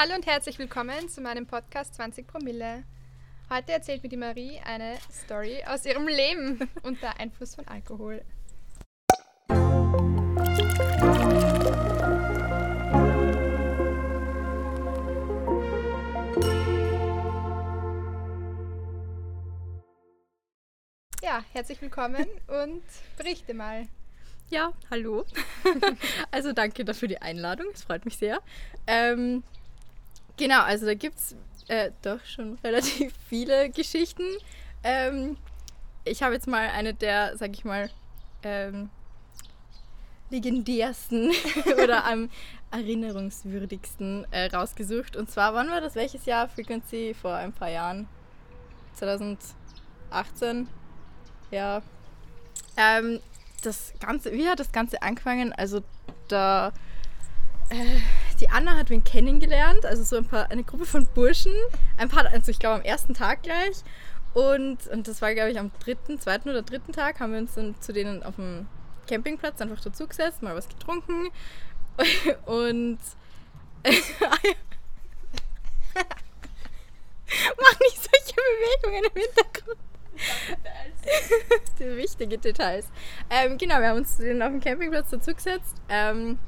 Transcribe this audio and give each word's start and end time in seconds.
Hallo 0.00 0.14
und 0.14 0.26
herzlich 0.26 0.60
willkommen 0.60 1.08
zu 1.08 1.20
meinem 1.20 1.44
Podcast 1.44 1.96
20 1.96 2.24
Promille. 2.24 2.84
Heute 3.50 3.72
erzählt 3.72 4.04
mir 4.04 4.08
die 4.08 4.16
Marie 4.16 4.60
eine 4.64 4.96
Story 5.10 5.64
aus 5.66 5.84
ihrem 5.86 6.06
Leben 6.06 6.70
unter 6.84 7.18
Einfluss 7.18 7.56
von 7.56 7.66
Alkohol. 7.66 8.22
Ja, 21.20 21.44
herzlich 21.52 21.82
willkommen 21.82 22.26
und 22.46 22.84
berichte 23.16 23.52
mal. 23.52 23.88
Ja, 24.48 24.72
hallo. 24.92 25.24
also 26.30 26.52
danke 26.52 26.84
dafür 26.84 27.08
die 27.08 27.20
Einladung, 27.20 27.66
es 27.74 27.82
freut 27.82 28.04
mich 28.04 28.16
sehr. 28.16 28.40
Ähm, 28.86 29.42
genau, 30.38 30.62
also 30.62 30.86
da 30.86 30.94
gibt 30.94 31.18
es 31.18 31.36
äh, 31.68 31.90
doch 32.02 32.24
schon 32.24 32.58
relativ 32.64 33.12
viele 33.28 33.70
Geschichten. 33.70 34.24
Ähm, 34.82 35.36
ich 36.04 36.22
habe 36.22 36.34
jetzt 36.34 36.46
mal 36.46 36.68
eine 36.70 36.94
der, 36.94 37.36
sag 37.36 37.52
ich 37.52 37.64
mal, 37.64 37.90
ähm, 38.42 38.88
legendärsten 40.30 41.32
oder 41.82 42.04
am 42.04 42.30
erinnerungswürdigsten 42.70 44.26
äh, 44.30 44.46
rausgesucht. 44.46 45.16
Und 45.16 45.30
zwar, 45.30 45.54
wann 45.54 45.70
war 45.70 45.80
das? 45.80 45.94
Welches 45.94 46.26
Jahr? 46.26 46.48
Frequency 46.48 47.14
vor 47.14 47.34
ein 47.34 47.52
paar 47.52 47.70
Jahren. 47.70 48.08
2018. 48.94 50.68
Ja. 51.50 51.82
Ähm, 52.76 53.20
das 53.62 53.92
Ganze, 54.00 54.32
wie 54.32 54.48
hat 54.48 54.60
das 54.60 54.72
Ganze 54.72 55.02
angefangen? 55.02 55.52
Also 55.52 55.82
da 56.28 56.72
äh, 57.70 58.00
die 58.40 58.48
Anna 58.50 58.76
hat 58.76 58.90
wen 58.90 59.04
kennengelernt, 59.04 59.84
also 59.84 60.02
so 60.02 60.16
ein 60.16 60.24
paar, 60.24 60.50
eine 60.50 60.64
Gruppe 60.64 60.86
von 60.86 61.06
Burschen, 61.14 61.52
ein 61.96 62.08
paar, 62.08 62.26
also 62.26 62.50
ich 62.50 62.58
glaube 62.58 62.76
am 62.76 62.82
ersten 62.82 63.14
Tag 63.14 63.42
gleich. 63.42 63.82
Und, 64.34 64.86
und 64.88 65.08
das 65.08 65.22
war, 65.22 65.34
glaube 65.34 65.50
ich, 65.50 65.58
am 65.58 65.70
dritten, 65.80 66.20
zweiten 66.20 66.48
oder 66.48 66.62
dritten 66.62 66.92
Tag 66.92 67.18
haben 67.20 67.32
wir 67.32 67.40
uns 67.40 67.54
dann 67.54 67.80
zu 67.80 67.92
denen 67.92 68.22
auf 68.22 68.36
dem 68.36 68.68
Campingplatz 69.08 69.60
einfach 69.60 69.80
dazugesetzt, 69.80 70.42
mal 70.42 70.54
was 70.54 70.68
getrunken 70.68 71.28
und 72.46 72.98
mach 77.56 77.80
nicht 77.80 77.96
solche 77.96 78.34
Bewegungen 78.34 79.04
im 79.04 79.22
Hintergrund. 79.22 79.78
Die 81.78 81.84
wichtige 81.96 82.38
Details. 82.38 82.86
Ähm, 83.30 83.56
genau, 83.58 83.78
wir 83.80 83.88
haben 83.88 83.98
uns 83.98 84.16
zu 84.16 84.22
denen 84.22 84.42
auf 84.42 84.50
dem 84.50 84.60
Campingplatz 84.60 85.10
dazugesetzt. 85.10 85.76
Ähm, 85.88 86.38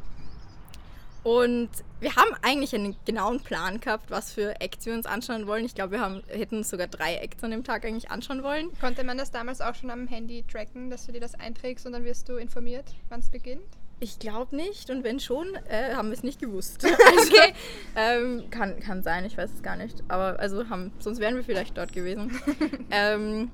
und 1.22 1.68
wir 2.00 2.16
haben 2.16 2.30
eigentlich 2.42 2.74
einen 2.74 2.96
genauen 3.04 3.40
Plan 3.40 3.78
gehabt, 3.78 4.10
was 4.10 4.32
für 4.32 4.58
Acts 4.60 4.86
wir 4.86 4.94
uns 4.94 5.04
anschauen 5.04 5.46
wollen. 5.46 5.64
Ich 5.66 5.74
glaube, 5.74 5.92
wir 5.92 6.00
haben, 6.00 6.22
hätten 6.28 6.64
sogar 6.64 6.86
drei 6.86 7.16
Acts 7.16 7.44
an 7.44 7.50
dem 7.50 7.62
Tag 7.62 7.84
eigentlich 7.84 8.10
anschauen 8.10 8.42
wollen. 8.42 8.70
Konnte 8.80 9.04
man 9.04 9.18
das 9.18 9.30
damals 9.30 9.60
auch 9.60 9.74
schon 9.74 9.90
am 9.90 10.06
Handy 10.06 10.44
tracken, 10.50 10.88
dass 10.88 11.06
du 11.06 11.12
dir 11.12 11.20
das 11.20 11.34
einträgst 11.34 11.84
und 11.84 11.92
dann 11.92 12.04
wirst 12.04 12.28
du 12.28 12.36
informiert, 12.36 12.94
wann 13.10 13.20
es 13.20 13.28
beginnt? 13.28 13.62
Ich 14.02 14.18
glaube 14.18 14.56
nicht 14.56 14.88
und 14.88 15.04
wenn 15.04 15.20
schon, 15.20 15.54
äh, 15.68 15.94
haben 15.94 16.08
wir 16.08 16.14
es 16.14 16.22
nicht 16.22 16.40
gewusst. 16.40 16.82
Also, 16.84 17.32
okay. 17.34 17.52
ähm, 17.94 18.44
kann, 18.50 18.80
kann 18.80 19.02
sein, 19.02 19.27
ich 19.27 19.36
weiß 19.36 19.50
es 19.52 19.62
gar 19.62 19.77
nicht. 19.77 20.02
Aber 20.08 20.40
also 20.40 20.70
haben, 20.70 20.90
sonst 21.00 21.20
wären 21.20 21.36
wir 21.36 21.44
vielleicht 21.44 21.77
dort 21.77 21.92
gewesen. 21.92 22.40
ähm, 22.90 23.50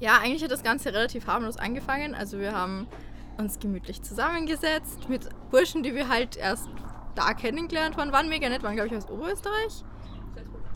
ja, 0.00 0.18
eigentlich 0.18 0.42
hat 0.42 0.50
das 0.50 0.64
Ganze 0.64 0.92
relativ 0.92 1.28
harmlos 1.28 1.58
angefangen. 1.58 2.16
Also 2.16 2.40
wir 2.40 2.52
haben 2.52 2.88
uns 3.40 3.58
gemütlich 3.58 4.02
zusammengesetzt 4.02 5.08
mit 5.08 5.28
Burschen, 5.50 5.82
die 5.82 5.94
wir 5.94 6.08
halt 6.08 6.36
erst 6.36 6.68
da 7.14 7.34
kennengelernt 7.34 7.96
haben. 7.96 8.12
Waren 8.12 8.28
mega 8.28 8.48
nett, 8.48 8.62
waren 8.62 8.76
glaube 8.76 8.88
ich 8.88 8.96
aus 8.96 9.08
Oberösterreich. 9.08 9.84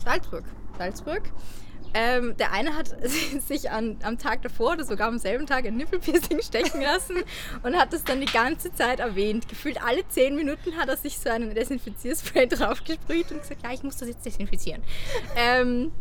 Salzburg. 0.03 0.43
Salzburg. 0.77 1.23
Ähm, 1.97 2.35
der 2.35 2.51
eine 2.51 2.75
hat 2.75 2.93
sich 3.47 3.71
an, 3.71 3.97
am 4.03 4.17
Tag 4.17 4.41
davor 4.41 4.73
oder 4.73 4.83
sogar 4.83 5.07
am 5.07 5.17
selben 5.17 5.45
Tag 5.45 5.65
ein 5.65 5.77
Nippelpiercing 5.77 6.41
stechen 6.41 6.81
lassen 6.81 7.15
und 7.63 7.77
hat 7.77 7.93
das 7.93 8.03
dann 8.03 8.19
die 8.19 8.31
ganze 8.31 8.73
Zeit 8.73 8.99
erwähnt. 8.99 9.47
Gefühlt 9.47 9.81
alle 9.81 10.05
zehn 10.09 10.35
Minuten 10.35 10.75
hat 10.75 10.89
er 10.89 10.97
sich 10.97 11.17
so 11.17 11.29
einen 11.29 11.55
Desinfizierspray 11.55 12.47
draufgesprüht 12.49 13.31
und 13.31 13.39
gesagt, 13.39 13.63
ja, 13.63 13.71
ich 13.71 13.83
muss 13.83 13.95
das 13.95 14.09
jetzt 14.09 14.25
desinfizieren. 14.25 14.83
Ähm, 15.37 15.93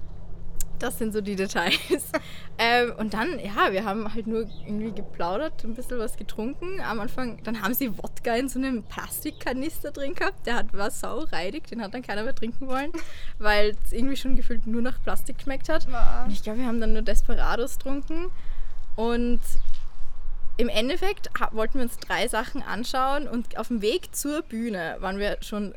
das 0.85 0.99
sind 0.99 1.15
so 1.15 1.23
die 1.23 1.35
Details. 1.35 1.79
ähm, 2.59 2.93
und 2.99 3.15
dann, 3.15 3.39
ja, 3.39 3.73
wir 3.73 3.85
haben 3.85 4.13
halt 4.13 4.27
nur 4.27 4.47
irgendwie 4.67 4.93
geplaudert, 4.93 5.65
ein 5.65 5.75
bisschen 5.75 5.99
was 5.99 6.17
getrunken. 6.17 6.81
Am 6.81 7.01
Anfang, 7.01 7.43
dann 7.43 7.63
haben 7.63 7.73
sie 7.73 7.97
Wodka 7.97 8.35
in 8.35 8.51
so 8.51 8.59
einem 8.59 8.83
Plastikkanister 8.83 9.93
drin 9.93 10.15
gehabt. 10.15 10.47
Der 10.47 10.57
hat, 10.57 10.75
war 10.75 10.91
saureidig, 10.91 11.65
den 11.69 11.83
hat 11.83 11.95
dann 11.95 12.03
keiner 12.03 12.23
mehr 12.23 12.35
trinken 12.35 12.69
wollen, 12.69 12.93
weil 13.39 13.75
es 13.85 13.93
irgendwie 13.93 14.17
schon 14.17 14.37
gefühlt 14.37 14.67
nur 14.67 14.83
nach 14.83 15.03
Plastik 15.03 15.39
geschmeckt 15.39 15.71
hat. 15.71 15.87
Wow. 15.91 16.29
Ich 16.29 16.43
glaube, 16.43 16.59
wir 16.59 16.67
haben 16.67 16.81
dann 16.81 16.93
nur 16.93 17.03
Desperados 17.03 17.79
getrunken. 17.79 18.31
Und 18.97 19.41
im 20.59 20.69
Endeffekt 20.69 21.31
wollten 21.53 21.79
wir 21.79 21.83
uns 21.83 21.97
drei 21.97 22.29
Sachen 22.29 22.63
anschauen 22.63 23.27
und 23.27 23.57
auf 23.57 23.69
dem 23.69 23.81
Weg 23.81 24.15
zur 24.15 24.43
Bühne 24.43 24.97
waren 25.01 25.19
wir 25.19 25.39
schon 25.41 25.75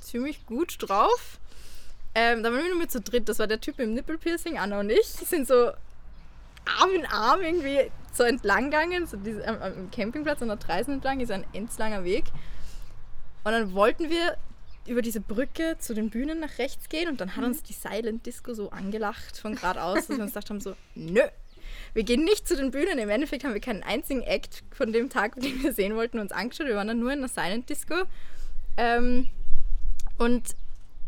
ziemlich 0.00 0.46
gut 0.46 0.76
drauf. 0.78 1.40
Ähm, 2.18 2.42
da 2.42 2.50
waren 2.50 2.62
wir 2.62 2.70
nur 2.70 2.78
mit 2.78 2.90
zu 2.90 3.02
dritt. 3.02 3.28
Das 3.28 3.38
war 3.38 3.46
der 3.46 3.60
Typ 3.60 3.76
mit 3.76 3.88
dem 3.88 3.94
Nippelpiercing, 3.94 4.56
Anna 4.58 4.80
und 4.80 4.88
ich. 4.88 5.04
Sind 5.04 5.46
so 5.46 5.66
Arm 6.80 6.90
in 6.94 7.04
Arm 7.04 7.42
irgendwie 7.42 7.90
so 8.10 8.22
entlang 8.22 8.70
gegangen. 8.70 9.06
So 9.06 9.18
diese, 9.18 9.46
am, 9.46 9.60
am 9.60 9.90
Campingplatz 9.90 10.40
an 10.40 10.48
der 10.48 10.58
Treisen 10.58 10.94
entlang 10.94 11.20
ist 11.20 11.30
ein 11.30 11.44
endslanger 11.52 12.04
Weg. 12.04 12.24
Und 13.44 13.52
dann 13.52 13.74
wollten 13.74 14.08
wir 14.08 14.38
über 14.86 15.02
diese 15.02 15.20
Brücke 15.20 15.76
zu 15.78 15.92
den 15.92 16.08
Bühnen 16.08 16.40
nach 16.40 16.56
rechts 16.58 16.88
gehen 16.88 17.08
und 17.08 17.20
dann 17.20 17.36
hat 17.36 17.42
mhm. 17.42 17.50
uns 17.50 17.62
die 17.62 17.74
Silent 17.74 18.24
Disco 18.24 18.54
so 18.54 18.70
angelacht 18.70 19.36
von 19.36 19.54
geradeaus, 19.54 20.06
dass 20.06 20.16
wir 20.16 20.22
uns 20.22 20.32
gedacht 20.32 20.48
haben, 20.48 20.60
so, 20.60 20.74
nö, 20.94 21.20
wir 21.92 22.02
gehen 22.04 22.24
nicht 22.24 22.48
zu 22.48 22.56
den 22.56 22.70
Bühnen. 22.70 22.98
Im 22.98 23.10
Endeffekt 23.10 23.44
haben 23.44 23.52
wir 23.52 23.60
keinen 23.60 23.82
einzigen 23.82 24.22
Act 24.22 24.64
von 24.70 24.90
dem 24.90 25.10
Tag, 25.10 25.34
den 25.36 25.62
wir 25.62 25.74
sehen 25.74 25.96
wollten, 25.96 26.18
uns 26.18 26.32
angeschaut. 26.32 26.66
Wir 26.66 26.76
waren 26.76 26.88
dann 26.88 27.00
nur 27.00 27.12
in 27.12 27.20
der 27.20 27.28
Silent 27.28 27.68
Disco. 27.68 27.94
Ähm, 28.78 29.28
und 30.16 30.56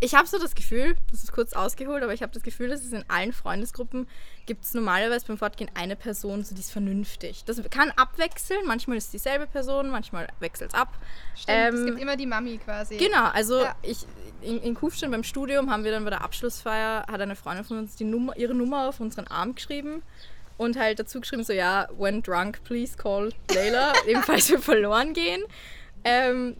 ich 0.00 0.14
habe 0.14 0.28
so 0.28 0.38
das 0.38 0.54
Gefühl, 0.54 0.94
das 1.10 1.24
ist 1.24 1.32
kurz 1.32 1.52
ausgeholt, 1.52 2.02
aber 2.02 2.14
ich 2.14 2.22
habe 2.22 2.32
das 2.32 2.42
Gefühl, 2.42 2.68
dass 2.68 2.84
es 2.84 2.92
in 2.92 3.04
allen 3.08 3.32
Freundesgruppen 3.32 4.06
gibt 4.46 4.64
es 4.64 4.72
normalerweise 4.72 5.26
beim 5.26 5.38
Fortgehen 5.38 5.70
eine 5.74 5.96
Person, 5.96 6.44
so 6.44 6.54
die 6.54 6.60
ist 6.60 6.70
vernünftig. 6.70 7.44
Das 7.44 7.60
kann 7.70 7.90
abwechseln, 7.96 8.60
manchmal 8.64 8.96
ist 8.96 9.06
es 9.06 9.10
dieselbe 9.10 9.46
Person, 9.46 9.90
manchmal 9.90 10.28
wechselt 10.38 10.70
es 10.72 10.78
ab. 10.78 10.96
Stimmt, 11.34 11.58
ähm, 11.58 11.74
es 11.74 11.84
gibt 11.86 12.00
immer 12.00 12.16
die 12.16 12.26
Mami 12.26 12.58
quasi. 12.58 12.96
Genau, 12.96 13.24
also 13.24 13.62
ja. 13.62 13.74
ich, 13.82 14.06
in, 14.40 14.62
in 14.62 14.74
Kufstein 14.74 15.10
beim 15.10 15.24
Studium 15.24 15.70
haben 15.70 15.82
wir 15.82 15.90
dann 15.90 16.04
bei 16.04 16.10
der 16.10 16.22
Abschlussfeier, 16.22 17.06
hat 17.10 17.20
eine 17.20 17.34
Freundin 17.34 17.64
von 17.64 17.78
uns 17.78 17.96
die 17.96 18.04
Nummer, 18.04 18.36
ihre 18.36 18.54
Nummer 18.54 18.88
auf 18.88 19.00
unseren 19.00 19.26
Arm 19.26 19.56
geschrieben 19.56 20.02
und 20.58 20.78
halt 20.78 21.00
dazu 21.00 21.20
geschrieben, 21.20 21.42
so 21.42 21.52
ja, 21.52 21.88
when 21.98 22.22
drunk, 22.22 22.62
please 22.62 22.96
call 22.96 23.32
Layla, 23.52 23.92
ebenfalls 24.06 24.48
wir 24.48 24.60
verloren 24.60 25.12
gehen. 25.12 25.42
Ähm, 26.04 26.56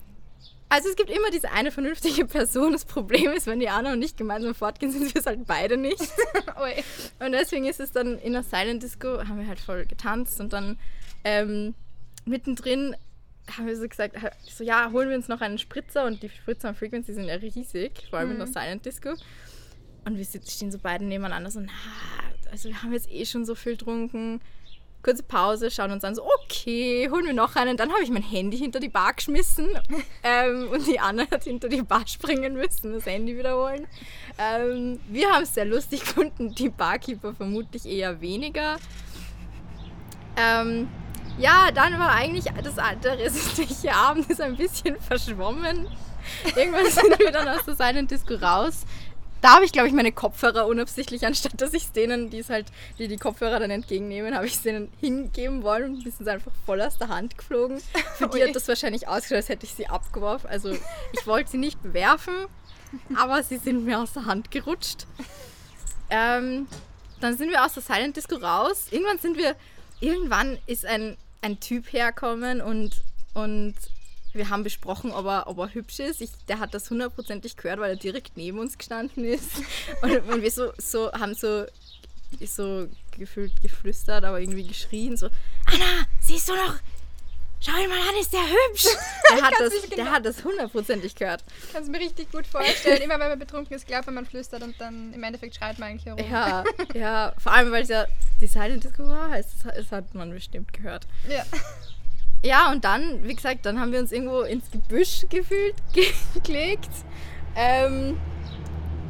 also 0.69 0.89
es 0.89 0.97
gibt 0.97 1.11
immer 1.11 1.31
diese 1.31 1.51
eine 1.51 1.71
vernünftige 1.71 2.25
Person. 2.27 2.73
Das 2.73 2.84
Problem 2.84 3.33
ist, 3.33 3.47
wenn 3.47 3.61
die 3.61 3.69
Anna 3.69 3.93
und 3.93 4.03
ich 4.03 4.17
gemeinsam 4.17 4.55
fortgehen, 4.55 4.93
sind 4.93 5.12
wir 5.15 5.21
es 5.21 5.27
halt 5.27 5.47
beide 5.47 5.77
nicht. 5.77 6.01
und 7.21 7.33
deswegen 7.33 7.67
ist 7.67 7.81
es 7.81 7.93
dann 7.93 8.19
in 8.19 8.34
der 8.34 8.43
Silent 8.43 8.83
Disco, 8.83 9.19
haben 9.19 9.39
wir 9.39 9.47
halt 9.47 9.61
voll 9.61 9.87
getanzt 9.87 10.41
und 10.41 10.53
dann 10.53 10.79
ähm, 11.25 11.75
mittendrin 12.25 12.95
haben 13.56 13.67
wir 13.67 13.77
so 13.77 13.89
gesagt, 13.89 14.15
so 14.47 14.62
ja, 14.62 14.91
holen 14.93 15.09
wir 15.09 15.17
uns 15.17 15.29
noch 15.29 15.41
einen 15.41 15.56
Spritzer 15.56 16.05
und 16.05 16.23
die 16.23 16.29
Spritzer 16.29 16.69
und 16.69 16.77
Frequency 16.77 17.15
sind 17.15 17.25
ja 17.25 17.37
riesig, 17.37 18.06
vor 18.11 18.19
allem 18.19 18.29
mhm. 18.29 18.35
in 18.35 18.39
der 18.41 18.49
mhm. 18.49 18.53
Silent 18.53 18.85
Disco. 18.85 19.15
Und 20.05 20.17
wir 20.17 20.25
stehen 20.25 20.71
so 20.71 20.79
beide 20.79 21.05
nebeneinander 21.05 21.50
so, 21.50 21.61
na, 21.61 21.73
also 22.50 22.69
wir 22.69 22.83
haben 22.83 22.93
jetzt 22.93 23.11
eh 23.11 23.25
schon 23.25 23.45
so 23.45 23.55
viel 23.55 23.73
getrunken 23.73 24.41
kurze 25.03 25.22
Pause, 25.22 25.70
schauen 25.70 25.92
uns 25.92 26.04
an, 26.04 26.14
so, 26.14 26.22
okay, 26.42 27.09
holen 27.10 27.26
wir 27.26 27.32
noch 27.32 27.56
einen. 27.56 27.76
Dann 27.76 27.92
habe 27.92 28.03
ich 28.03 28.10
mein 28.10 28.22
Handy 28.22 28.59
hinter 28.59 28.81
die 28.81 28.88
Bar 28.88 29.14
geschmissen 29.14 29.69
ähm, 30.22 30.69
und 30.70 30.86
die 30.86 30.98
Anna 30.98 31.25
hat 31.31 31.44
hinter 31.44 31.69
die 31.69 31.82
Bar 31.82 32.06
springen 32.06 32.55
müssen, 32.55 32.93
das 32.93 33.06
Handy 33.06 33.37
wiederholen. 33.37 33.87
Ähm, 34.38 35.00
wir 35.08 35.31
haben 35.31 35.44
es 35.44 35.55
sehr 35.55 35.64
lustig 35.64 36.00
gefunden, 36.00 36.55
die 36.55 36.69
Barkeeper 36.69 37.34
vermutlich 37.34 37.87
eher 37.87 38.20
weniger. 38.20 38.76
Ähm, 40.37 40.88
ja, 41.38 41.70
dann 41.73 41.99
war 41.99 42.11
eigentlich 42.11 42.46
das, 42.62 42.76
der 43.02 43.19
restliche 43.19 43.94
Abend 43.94 44.28
ist 44.28 44.40
ein 44.40 44.56
bisschen 44.56 45.00
verschwommen. 45.00 45.87
Irgendwann 46.56 46.87
sind 46.90 47.19
wir 47.19 47.31
dann 47.31 47.49
aus 47.49 47.64
der 47.64 47.75
Silent 47.75 48.11
Disco 48.11 48.34
raus 48.34 48.84
da 49.40 49.55
habe 49.55 49.64
ich, 49.64 49.73
glaube 49.73 49.88
ich, 49.88 49.94
meine 49.94 50.12
Kopfhörer 50.12 50.67
unabsichtlich, 50.67 51.25
anstatt 51.26 51.61
dass 51.61 51.73
ich 51.75 51.85
es 51.85 51.93
denen, 51.93 52.31
die 52.31 52.38
es 52.38 52.50
halt, 52.50 52.67
die 52.99 53.08
die 53.08 53.17
Kopfhörer 53.17 53.61
dann 53.61 53.70
entgegennehmen, 53.70 54.35
habe 54.35 54.46
ich 54.46 54.55
es 54.55 54.62
denen 54.62 54.90
hingeben 55.00 55.62
wollen 55.62 55.94
und 55.94 56.05
die 56.05 56.11
sind 56.11 56.29
einfach 56.29 56.52
voll 56.67 56.81
aus 56.81 56.99
der 56.99 57.08
Hand 57.08 57.38
geflogen. 57.38 57.81
Für 58.17 58.29
die 58.29 58.43
hat 58.43 58.55
das 58.55 58.67
wahrscheinlich 58.69 59.06
ausgeschaut, 59.06 59.37
als 59.37 59.49
hätte 59.49 59.67
ich 59.67 59.75
sie 59.75 59.87
abgeworfen. 59.87 60.49
Also 60.50 60.70
ich 60.70 61.26
wollte 61.26 61.52
sie 61.52 61.58
nicht 61.58 61.82
bewerfen, 61.82 62.35
aber 63.17 63.43
sie 63.43 63.58
sind 63.58 63.85
mir 63.85 64.00
aus 64.00 64.12
der 64.12 64.26
Hand 64.26 64.50
gerutscht. 64.50 65.06
Ähm, 66.11 66.67
dann 67.20 67.37
sind 67.37 67.50
wir 67.50 67.64
aus 67.64 67.75
der 67.75 67.82
Silent 67.82 68.17
Disco 68.17 68.37
raus. 68.37 68.87
Irgendwann 68.90 69.19
sind 69.19 69.37
wir, 69.37 69.55
irgendwann 70.00 70.58
ist 70.67 70.87
ein, 70.87 71.17
ein 71.43 71.61
Typ 71.61 71.93
herkommen 71.93 72.61
und, 72.61 73.02
und 73.35 73.75
wir 74.38 74.49
haben 74.49 74.62
besprochen, 74.62 75.11
ob 75.12 75.26
er, 75.26 75.46
ob 75.49 75.58
er 75.58 75.75
hübsch 75.75 75.99
ist. 75.99 76.23
Ich, 76.23 76.31
der 76.49 76.58
hat 76.61 76.73
das 76.73 76.88
hundertprozentig 76.90 77.56
gehört, 77.56 77.79
weil 77.81 77.90
er 77.90 77.96
direkt 77.96 78.37
neben 78.38 78.58
uns 78.58 78.79
gestanden 78.79 79.25
ist. 79.25 79.50
Und, 80.02 80.17
und 80.31 80.43
wir 80.43 80.50
so, 80.50 80.73
so 80.79 81.12
haben 81.12 81.35
so, 81.35 81.67
so 82.46 82.88
gefühlt 83.19 83.61
geflüstert, 83.61 84.25
aber 84.25 84.40
irgendwie 84.40 84.67
geschrien, 84.67 85.17
so, 85.17 85.26
Anna, 85.67 86.06
siehst 86.20 86.49
du 86.49 86.55
noch? 86.55 86.76
Schau 87.61 87.76
ihn 87.76 87.88
mal 87.88 87.99
an, 87.99 88.14
ist 88.20 88.32
der 88.32 88.40
hübsch? 88.46 88.85
Der 89.31 89.43
hat, 89.43 89.52
das, 89.58 89.73
genau- 89.82 89.96
der 89.96 90.11
hat 90.12 90.25
das 90.25 90.44
hundertprozentig 90.44 91.14
gehört. 91.17 91.43
Kannst 91.73 91.88
du 91.88 91.93
mir 91.93 91.99
richtig 91.99 92.31
gut 92.31 92.46
vorstellen. 92.46 93.02
Immer 93.02 93.19
wenn 93.19 93.29
man 93.31 93.38
betrunken 93.38 93.75
ist, 93.76 93.87
glaubt 93.87 94.06
man, 94.06 94.14
man 94.14 94.26
flüstert 94.26 94.62
und 94.62 94.81
dann 94.81 95.12
im 95.12 95.23
Endeffekt 95.25 95.56
schreit 95.56 95.79
man 95.81 95.88
eigentlich 95.90 96.06
herum. 96.06 96.25
Ja, 96.31 96.62
ja, 96.94 97.35
vor 97.37 97.52
allem, 97.52 97.73
weil 97.73 97.82
es 97.82 97.88
ja 97.88 98.06
die 98.40 98.46
Silent 98.46 98.85
Disco 98.85 99.06
war, 99.08 99.31
heißt, 99.31 99.50
es 99.76 99.90
hat 99.90 100.14
man 100.14 100.31
bestimmt 100.31 100.73
gehört. 100.73 101.06
Ja. 101.29 101.44
Ja, 102.43 102.70
und 102.70 102.85
dann, 102.85 103.25
wie 103.25 103.35
gesagt, 103.35 103.67
dann 103.67 103.81
haben 103.81 103.93
wir 103.93 103.99
uns 103.99 104.12
irgendwo 104.12 104.43
ins 104.43 104.70
Gebüsch 104.70 105.26
gefühlt 105.29 105.75
ge 105.93 106.06
gelegt. 106.44 106.90
Ähm, 107.56 108.17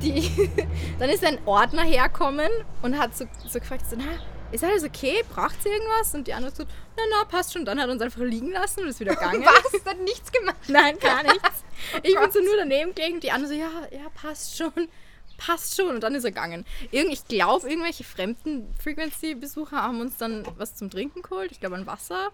die, 0.02 0.30
dann 0.98 1.10
ist 1.10 1.25
ein 1.25 1.38
Ordner 1.44 1.82
herkommen 1.82 2.50
und 2.82 2.98
hat 2.98 3.16
so, 3.16 3.26
so 3.46 3.58
gefragt, 3.58 3.84
so, 3.88 3.96
na, 3.98 4.19
ist 4.50 4.64
alles 4.64 4.84
okay? 4.84 5.22
Braucht 5.28 5.62
sie 5.62 5.69
irgendwas? 5.69 6.14
Und 6.14 6.26
die 6.26 6.32
andere 6.32 6.54
so, 6.54 6.64
na, 6.96 7.02
na, 7.10 7.25
passt 7.25 7.52
schon. 7.52 7.64
Dann 7.64 7.80
hat 7.80 7.90
uns 7.90 8.00
einfach 8.00 8.20
liegen 8.20 8.52
lassen 8.52 8.80
und 8.80 8.88
ist 8.88 9.00
wieder 9.00 9.14
gegangen. 9.14 9.44
Was? 9.44 9.84
Hat 9.84 10.00
nichts 10.00 10.32
gemacht. 10.32 10.56
Nein, 10.69 10.98
gar 10.98 11.22
nichts. 11.22 11.64
Ich 12.02 12.19
bin 12.19 12.30
so 12.32 12.40
nur 12.40 12.56
daneben 12.56 12.94
gelegen 12.94 13.20
die 13.20 13.30
andere 13.30 13.52
so, 13.52 13.58
ja, 13.58 13.70
ja, 13.90 14.08
passt 14.14 14.56
schon. 14.56 14.88
Passt 15.36 15.76
schon. 15.76 15.94
Und 15.94 16.02
dann 16.02 16.14
ist 16.14 16.25
er 16.25 16.30
gegangen. 16.30 16.64
Irgend, 16.90 17.12
ich 17.12 17.28
glaube, 17.28 17.69
irgendwelche 17.69 18.04
fremden 18.04 18.75
Frequency-Besucher 18.82 19.82
haben 19.82 20.00
uns 20.00 20.16
dann 20.16 20.44
was 20.56 20.75
zum 20.75 20.90
Trinken 20.90 21.22
geholt. 21.22 21.52
Ich 21.52 21.60
glaube, 21.60 21.76
ein 21.76 21.86
Wasser. 21.86 22.30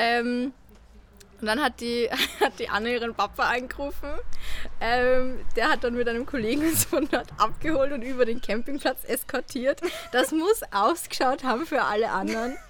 Ähm, 0.00 0.52
und 1.40 1.46
dann 1.46 1.62
hat 1.62 1.80
die, 1.80 2.08
hat 2.40 2.58
die 2.58 2.68
Anne 2.68 2.92
ihren 2.94 3.14
Papa 3.14 3.44
angerufen. 3.50 4.10
Ähm, 4.80 5.40
der 5.56 5.70
hat 5.70 5.84
dann 5.84 5.94
mit 5.94 6.08
einem 6.08 6.24
Kollegen 6.26 6.62
uns 6.62 6.84
von 6.84 7.06
dort 7.10 7.28
abgeholt 7.38 7.92
und 7.92 8.02
über 8.02 8.24
den 8.24 8.40
Campingplatz 8.40 9.04
eskortiert. 9.04 9.80
Das 10.12 10.32
muss 10.32 10.62
ausgeschaut 10.70 11.44
haben 11.44 11.66
für 11.66 11.82
alle 11.82 12.10
anderen. 12.10 12.56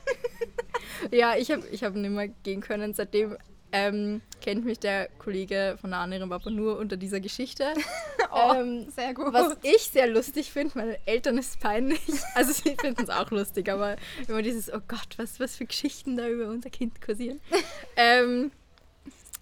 Ja, 1.11 1.35
ich 1.37 1.51
habe 1.51 1.67
ich 1.69 1.83
hab 1.83 1.95
nicht 1.95 2.11
mehr 2.11 2.29
gehen 2.29 2.61
können. 2.61 2.95
Seitdem 2.95 3.37
ähm, 3.73 4.21
kennt 4.41 4.65
mich 4.65 4.79
der 4.79 5.09
Kollege 5.19 5.77
von 5.81 5.91
der 5.91 6.01
anderen 6.01 6.29
Papa 6.31 6.51
nur 6.51 6.79
unter 6.79 6.97
dieser 6.97 7.21
Geschichte. 7.21 7.73
Oh, 8.33 8.55
ähm, 8.55 8.89
sehr 8.91 9.13
gut. 9.13 9.33
was 9.33 9.57
ich 9.63 9.83
sehr 9.91 10.07
lustig 10.07 10.53
finde, 10.53 10.79
meine 10.79 11.05
Eltern 11.05 11.37
ist 11.37 11.59
peinlich. 11.59 12.01
Also 12.37 12.53
sie 12.53 12.77
finden 12.77 13.03
es 13.03 13.11
auch 13.11 13.29
lustig, 13.33 13.69
aber 13.69 13.97
immer 14.29 14.41
dieses, 14.41 14.73
oh 14.73 14.79
Gott, 14.87 15.09
was, 15.17 15.41
was 15.41 15.57
für 15.57 15.67
Geschichten 15.67 16.17
da 16.17 16.29
über 16.29 16.49
unser 16.49 16.71
Kind 16.71 17.01
kursieren. 17.01 17.41
ähm, 17.97 18.53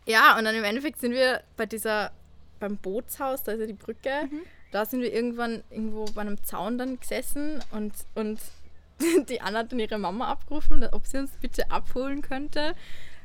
ja, 0.07 0.39
und 0.39 0.45
dann 0.47 0.55
im 0.55 0.65
Endeffekt 0.65 1.01
sind 1.01 1.13
wir 1.13 1.43
bei 1.59 1.67
dieser, 1.67 2.13
beim 2.61 2.79
Bootshaus, 2.79 3.43
da 3.43 3.53
ist 3.53 3.61
ja 3.61 3.67
die 3.67 3.75
Brücke, 3.75 4.31
da 4.73 4.87
sind 4.87 5.03
wir 5.03 5.13
irgendwann 5.13 5.63
irgendwo 5.69 6.07
bei 6.07 6.23
einem 6.23 6.43
Zaun 6.43 6.79
dann 6.79 6.99
gesessen 6.99 7.63
und, 7.73 7.93
und 8.15 8.41
die 9.29 9.43
Anna 9.43 9.59
hat 9.59 9.73
dann 9.73 9.81
ihre 9.81 9.99
Mama 9.99 10.29
abgerufen, 10.29 10.83
ob 10.93 11.07
sie 11.07 11.19
uns 11.19 11.33
bitte 11.33 11.71
abholen 11.71 12.23
könnte. 12.23 12.75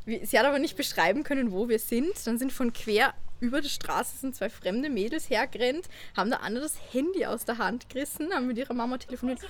Sie 0.05 0.37
hat 0.37 0.45
aber 0.45 0.59
nicht 0.59 0.75
beschreiben 0.75 1.23
können, 1.23 1.51
wo 1.51 1.69
wir 1.69 1.79
sind. 1.79 2.11
Dann 2.25 2.37
sind 2.37 2.51
von 2.51 2.73
quer 2.73 3.13
über 3.43 3.59
die 3.59 3.69
Straße 3.69 4.17
sind 4.17 4.35
zwei 4.35 4.49
fremde 4.49 4.89
Mädels 4.89 5.29
hergerannt, 5.29 5.89
haben 6.15 6.29
der 6.29 6.41
Anna 6.43 6.61
das 6.61 6.77
Handy 6.93 7.25
aus 7.25 7.43
der 7.43 7.57
Hand 7.57 7.89
gerissen, 7.89 8.33
haben 8.33 8.47
mit 8.47 8.57
ihrer 8.57 8.73
Mama 8.73 8.97
telefoniert. 8.97 9.41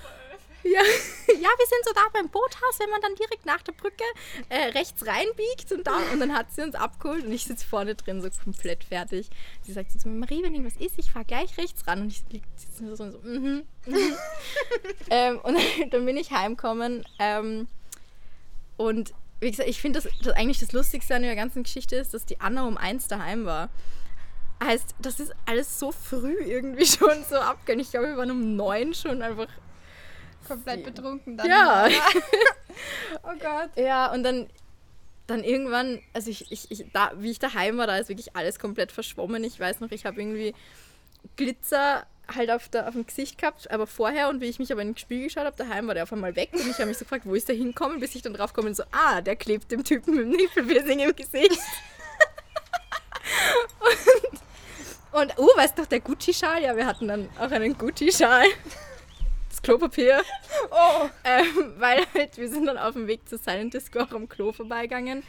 Ja, 0.64 0.72
ja, 1.28 1.50
wir 1.58 1.68
sind 1.68 1.86
so 1.86 1.94
da 1.94 2.02
beim 2.14 2.30
Boothaus, 2.30 2.80
wenn 2.80 2.90
man 2.90 3.02
dann 3.02 3.16
direkt 3.16 3.46
nach 3.46 3.62
der 3.62 3.74
Brücke 3.74 4.04
äh, 4.50 4.70
rechts 4.70 5.06
reinbiegt 5.06 5.72
und 5.72 5.86
da 5.86 5.98
und 6.12 6.20
dann 6.20 6.34
hat 6.34 6.52
sie 6.52 6.62
uns 6.62 6.74
abgeholt 6.74 7.26
und 7.26 7.34
ich 7.34 7.44
sitze 7.44 7.68
vorne 7.68 7.96
drin 7.96 8.22
so 8.22 8.30
komplett 8.44 8.84
fertig. 8.84 9.30
Sie 9.62 9.74
sagt 9.74 9.92
so 9.92 10.00
zu 10.00 10.08
mir, 10.08 10.20
Marie, 10.20 10.42
wenn 10.42 10.54
irgendwas 10.54 10.82
ist, 10.82 10.98
ich 10.98 11.12
fahre 11.12 11.26
gleich 11.26 11.58
rechts 11.58 11.86
ran 11.86 12.02
und 12.02 12.08
ich 12.08 12.24
sitze 12.56 12.96
so, 12.96 13.12
so 13.12 13.20
mhm, 13.20 13.64
mhm. 13.86 14.14
ähm, 15.10 15.40
und 15.40 15.56
dann, 15.56 15.90
dann 15.92 16.06
bin 16.06 16.18
ich 16.18 16.32
heimgekommen 16.32 17.06
ähm, 17.20 17.68
und 18.78 19.14
wie 19.44 19.52
gesagt, 19.52 19.70
ich 19.70 19.82
finde, 19.82 20.02
das, 20.02 20.12
das 20.22 20.34
eigentlich 20.34 20.60
das 20.60 20.72
Lustigste 20.72 21.16
an 21.16 21.22
der 21.22 21.36
ganzen 21.36 21.64
Geschichte 21.64 21.96
ist, 21.96 22.14
dass 22.14 22.26
die 22.26 22.40
Anna 22.40 22.66
um 22.68 22.78
eins 22.78 23.08
daheim 23.08 23.46
war. 23.46 23.70
Heißt, 24.64 24.96
das 25.00 25.20
ist 25.20 25.34
alles 25.46 25.80
so 25.80 25.92
früh 25.92 26.38
irgendwie 26.44 26.86
schon 26.88 27.24
so 27.30 27.36
abgegangen. 27.38 27.82
Ich 27.82 27.92
glaube, 27.92 28.08
wir 28.08 28.18
waren 28.18 28.32
um 28.32 28.56
neun 28.56 28.94
schon 28.94 29.22
einfach 29.22 29.48
Komplett 30.48 30.84
betrunken 30.84 31.38
dann. 31.38 31.48
Ja. 31.48 31.88
oh 33.24 33.34
Gott. 33.40 33.72
Ja, 33.76 34.12
und 34.12 34.24
dann, 34.24 34.50
dann 35.28 35.44
irgendwann, 35.44 36.00
also 36.14 36.30
ich, 36.30 36.52
ich, 36.52 36.70
ich 36.72 36.86
da, 36.92 37.12
wie 37.18 37.32
ich 37.32 37.40
daheim 37.40 37.78
war, 37.78 37.88
da 37.88 37.98
ist 37.98 38.10
wirklich 38.10 38.36
alles 38.36 38.60
komplett 38.60 38.92
verschwommen. 38.92 39.44
Ich 39.44 39.60
weiß 39.60 39.80
noch, 39.80 39.92
ich 39.92 40.06
habe 40.06 40.22
irgendwie 40.22 40.54
Glitzer 41.36 42.06
halt 42.34 42.52
auf, 42.52 42.70
der, 42.70 42.88
auf 42.88 42.94
dem 42.94 43.06
Gesicht 43.06 43.38
gehabt, 43.38 43.70
aber 43.72 43.88
vorher 43.88 44.30
und 44.30 44.42
wie 44.42 44.46
ich 44.46 44.60
mich 44.60 44.72
aber 44.72 44.82
in 44.82 44.90
den 44.90 44.98
Spiegel 44.98 45.26
geschaut 45.26 45.46
habe, 45.46 45.58
daheim 45.58 45.88
war 45.88 45.94
der 45.94 46.04
auf 46.04 46.14
einmal 46.14 46.36
weg 46.36 46.50
und 46.54 46.68
ich 46.68 46.76
habe 46.76 46.86
mich 46.88 46.98
so 46.98 47.06
gefragt, 47.06 47.26
wo 47.26 47.36
ist 47.36 47.50
der 47.50 47.56
hinkommen, 47.56 48.00
bis 48.00 48.16
ich 48.16 48.22
dann 48.22 48.34
drauf 48.34 48.54
komme 48.54 48.70
und 48.70 48.76
so, 48.76 48.84
ah, 48.92 49.22
der 49.22 49.36
klebt 49.36 49.72
dem 49.72 49.84
Typen 49.84 50.16
mit 50.16 50.26
dem 50.26 50.32
Nippelpiercing 50.32 51.00
im 51.00 51.16
Gesicht. 51.16 51.60
und, 55.12 55.22
und, 55.22 55.34
oh, 55.38 55.50
weißt 55.56 55.78
du 55.78 55.82
doch, 55.82 55.90
der 55.90 56.00
Gucci-Schal? 56.00 56.64
Ja, 56.64 56.76
wir 56.76 56.86
hatten 56.86 57.08
dann 57.08 57.30
auch 57.40 57.52
einen 57.52 57.78
Gucci-Schal. 57.78 58.46
Das 59.50 59.62
Klopapier. 59.62 60.22
Oh. 60.72 61.10
Ähm, 61.24 61.74
weil 61.78 62.06
halt, 62.14 62.38
wir 62.38 62.50
sind 62.50 62.66
dann 62.66 62.78
auf 62.78 62.94
dem 62.94 63.08
Weg 63.08 63.28
zur 63.28 63.38
Silent 63.38 63.74
Disco 63.74 64.00
auch 64.00 64.12
am 64.12 64.28
Klo 64.28 64.52
vorbeigegangen. 64.52 65.24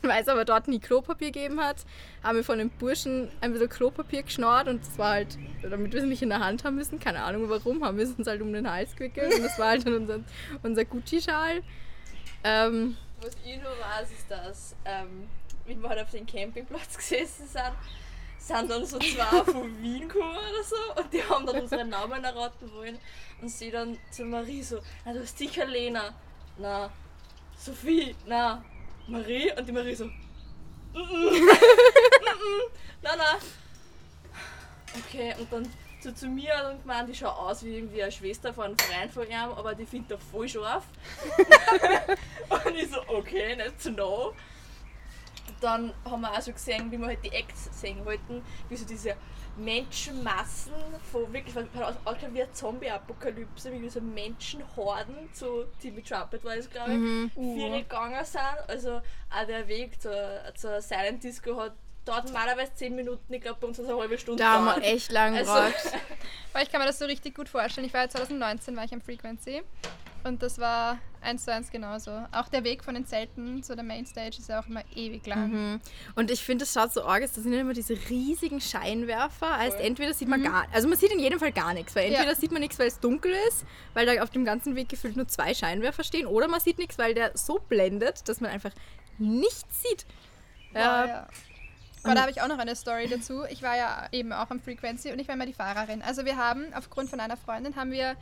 Weil 0.02 0.22
es 0.22 0.28
aber 0.28 0.44
dort 0.44 0.68
nie 0.68 0.80
Klopapier 0.80 1.30
gegeben 1.30 1.60
hat, 1.60 1.84
haben 2.22 2.36
wir 2.36 2.44
von 2.44 2.58
dem 2.58 2.70
Burschen 2.70 3.30
ein 3.40 3.52
bisschen 3.52 3.68
Klopapier 3.68 4.22
geschnort 4.22 4.68
und 4.68 4.80
das 4.80 4.98
war 4.98 5.10
halt, 5.10 5.38
damit 5.62 5.92
wir 5.92 6.00
es 6.00 6.06
nicht 6.06 6.22
in 6.22 6.30
der 6.30 6.40
Hand 6.40 6.64
haben 6.64 6.76
müssen, 6.76 6.98
keine 6.98 7.22
Ahnung 7.22 7.48
warum, 7.48 7.84
haben 7.84 7.98
wir 7.98 8.04
es 8.04 8.12
uns 8.12 8.26
halt 8.26 8.40
um 8.40 8.52
den 8.52 8.70
Hals 8.70 8.96
gewickelt 8.96 9.34
und 9.34 9.42
das 9.42 9.58
war 9.58 9.68
halt 9.68 9.86
dann 9.86 9.94
unser, 9.94 10.20
unser 10.62 10.84
Gucci-Schal. 10.84 11.62
Ähm, 12.44 12.96
Was 13.20 13.36
ich 13.44 13.56
nur 13.56 13.70
weiß, 13.70 14.10
ist, 14.10 14.30
dass, 14.30 14.76
ähm, 14.84 15.28
wie 15.66 15.76
wir 15.76 15.88
halt 15.88 16.00
auf 16.00 16.10
dem 16.10 16.26
Campingplatz 16.26 16.96
gesessen 16.96 17.46
sind, 17.46 17.72
sind 18.38 18.70
dann 18.70 18.86
so 18.86 18.98
zwei 18.98 19.44
von 19.44 19.82
Wien 19.82 20.08
gekommen 20.08 20.30
oder 20.30 20.64
so 20.64 21.00
und 21.00 21.12
die 21.12 21.22
haben 21.22 21.46
dann 21.46 21.60
unsere 21.60 21.84
Namen 21.84 22.24
erraten 22.24 22.72
wollen 22.72 22.98
und 23.42 23.50
sie 23.50 23.70
dann 23.70 23.98
zu 24.10 24.24
Marie 24.24 24.62
so, 24.62 24.78
na 25.04 25.12
du 25.12 25.20
hast 25.20 25.36
sicher 25.36 25.66
Lena, 25.66 26.14
na 26.58 26.90
Sophie, 27.56 28.14
na 28.26 28.64
Marie 29.10 29.52
und 29.56 29.68
die 29.68 29.72
Marie 29.72 29.94
so, 29.94 30.04
mm 30.04 30.10
-mm, 30.94 31.58
na 33.02 33.16
na. 33.16 33.38
Okay, 34.98 35.34
und 35.38 35.52
dann 35.52 35.68
so 36.00 36.12
zu 36.12 36.28
mir 36.28 36.52
dann 36.56 36.80
gemeint, 36.80 37.08
die 37.08 37.14
schaut 37.14 37.36
aus 37.36 37.62
wie 37.64 37.76
irgendwie 37.76 38.02
eine 38.02 38.12
Schwester 38.12 38.54
von 38.54 38.64
einem 38.64 38.78
Freund 38.78 39.12
von 39.12 39.26
ihm, 39.26 39.52
aber 39.56 39.74
die 39.74 39.86
findet 39.86 40.12
er 40.12 40.18
voll 40.18 40.48
scharf. 40.48 40.84
Und 42.48 42.74
ich 42.74 42.90
so, 42.90 43.00
okay, 43.08 43.54
nicht 43.56 43.82
to 43.82 43.92
know. 43.92 44.32
Dann 45.60 45.92
haben 46.04 46.22
wir 46.22 46.32
auch 46.32 46.40
so 46.40 46.52
gesehen, 46.52 46.90
wie 46.90 46.98
wir 46.98 47.06
halt 47.06 47.24
die 47.24 47.32
Acts 47.32 47.68
sehen 47.78 48.04
wollten, 48.04 48.42
wie 48.68 48.76
so 48.76 48.86
diese 48.86 49.14
Menschenmassen 49.64 50.72
von 51.10 51.32
wirklich, 51.32 51.54
es 51.56 52.06
auch 52.06 52.16
wie 52.32 52.42
eine 52.42 52.52
Zombie-Apokalypse, 52.52 53.72
wie 53.72 53.88
so 53.88 54.00
Menschenhorden 54.00 55.32
zu 55.32 55.64
Timmy 55.80 56.02
Trumpet 56.02 56.44
war 56.44 56.56
das 56.56 56.68
glaube 56.70 56.92
ich, 56.92 56.98
Mhm. 56.98 57.30
vier 57.34 57.70
gegangen 57.70 58.24
sind. 58.24 58.40
Also 58.68 59.00
auch 59.30 59.46
der 59.46 59.66
Weg 59.68 60.00
zur, 60.00 60.14
zur 60.56 60.80
Silent 60.80 61.22
Disco 61.22 61.56
hat 61.60 61.72
dauert 62.04 62.24
normalerweise 62.26 62.72
10 62.74 62.96
Minuten, 62.96 63.32
ich 63.32 63.42
glaube 63.42 63.58
bei 63.60 63.66
uns 63.68 63.78
es 63.78 63.86
eine 63.88 63.98
halbe 63.98 64.16
Stunde 64.18 64.42
da 64.42 64.52
haben 64.52 64.64
wir 64.82 64.82
echt 64.88 65.12
lang 65.12 65.36
Also- 65.36 65.52
gebraucht. 65.52 65.92
Weil 66.52 66.64
ich 66.64 66.72
kann 66.72 66.80
mir 66.80 66.86
das 66.86 66.98
so 66.98 67.04
richtig 67.04 67.34
gut 67.36 67.48
vorstellen. 67.48 67.86
Ich 67.86 67.92
war 67.94 68.00
ja 68.02 68.08
2019 68.08 68.74
war 68.76 68.84
ich 68.84 68.92
am 68.92 69.00
Frequency 69.00 69.62
und 70.24 70.42
das 70.42 70.58
war 70.58 70.98
eins 71.20 71.44
zu 71.44 71.52
eins 71.52 71.70
genauso. 71.70 72.10
Auch 72.32 72.48
der 72.48 72.64
Weg 72.64 72.82
von 72.82 72.94
den 72.94 73.06
Zelten 73.06 73.62
zu 73.62 73.74
der 73.74 73.84
Mainstage 73.84 74.38
ist 74.38 74.48
ja 74.48 74.60
auch 74.60 74.66
immer 74.66 74.82
ewig 74.94 75.26
lang. 75.26 75.50
Mhm. 75.50 75.80
Und 76.14 76.30
ich 76.30 76.42
finde, 76.42 76.64
es 76.64 76.72
schaut 76.72 76.92
so 76.92 77.04
arg 77.04 77.22
aus, 77.22 77.32
das 77.32 77.42
sind 77.44 77.52
ja 77.52 77.60
immer 77.60 77.74
diese 77.74 77.94
riesigen 78.08 78.60
Scheinwerfer. 78.60 79.58
Voll. 79.58 79.80
entweder 79.80 80.14
sieht 80.14 80.28
man 80.28 80.42
gar, 80.42 80.66
also 80.72 80.88
man 80.88 80.96
sieht 80.98 81.12
in 81.12 81.18
jedem 81.18 81.38
Fall 81.38 81.52
gar 81.52 81.74
nichts, 81.74 81.94
weil 81.94 82.10
Ja. 82.10 82.18
entweder 82.18 82.34
sieht 82.36 82.52
man 82.52 82.60
nichts, 82.60 82.78
weil 82.78 82.88
es 82.88 82.98
dunkel 83.00 83.32
ist, 83.48 83.64
weil 83.94 84.06
da 84.06 84.22
auf 84.22 84.30
dem 84.30 84.44
ganzen 84.44 84.76
Weg 84.76 84.88
gefühlt 84.88 85.16
nur 85.16 85.28
zwei 85.28 85.52
Scheinwerfer 85.54 86.04
stehen, 86.04 86.26
oder 86.26 86.48
man 86.48 86.60
sieht 86.60 86.78
nichts, 86.78 86.96
weil 86.98 87.14
der 87.14 87.36
so 87.36 87.58
blendet, 87.68 88.28
dass 88.28 88.40
man 88.40 88.50
einfach 88.50 88.72
nichts 89.18 89.82
sieht. 89.82 90.06
Ja, 90.72 90.80
Ja, 90.80 91.06
ja. 91.06 91.26
Aber 92.02 92.14
da 92.14 92.22
habe 92.22 92.30
ich 92.30 92.40
auch 92.40 92.48
noch 92.48 92.58
eine 92.58 92.74
Story 92.76 93.08
dazu. 93.10 93.44
Ich 93.50 93.62
war 93.62 93.76
ja 93.76 94.08
eben 94.10 94.32
auch 94.32 94.48
am 94.50 94.58
Frequency 94.58 95.12
und 95.12 95.18
ich 95.18 95.28
war 95.28 95.34
immer 95.34 95.44
die 95.44 95.52
Fahrerin. 95.52 96.00
Also 96.00 96.24
wir 96.24 96.38
haben, 96.38 96.72
aufgrund 96.72 97.10
von 97.10 97.20
einer 97.20 97.36
Freundin, 97.36 97.76
haben 97.76 97.90
wir, 97.92 98.12
äh, 98.12 98.14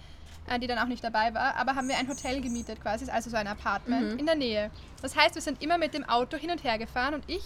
die 0.56 0.66
dann 0.66 0.78
auch 0.78 0.86
nicht 0.86 1.04
dabei 1.04 1.34
war, 1.34 1.56
aber 1.56 1.74
haben 1.74 1.88
wir 1.88 1.98
ein 1.98 2.08
Hotel 2.08 2.40
gemietet 2.40 2.80
quasi, 2.80 3.10
also 3.10 3.30
so 3.30 3.36
ein 3.36 3.46
Apartment 3.46 4.18
in 4.18 4.26
der 4.26 4.34
Nähe. 4.34 4.70
Das 5.02 5.16
heißt, 5.16 5.34
wir 5.34 5.42
sind 5.42 5.62
immer 5.62 5.78
mit 5.78 5.94
dem 5.94 6.08
Auto 6.08 6.36
hin 6.36 6.50
und 6.50 6.64
her 6.64 6.78
gefahren 6.78 7.14
und 7.14 7.24
ich, 7.26 7.44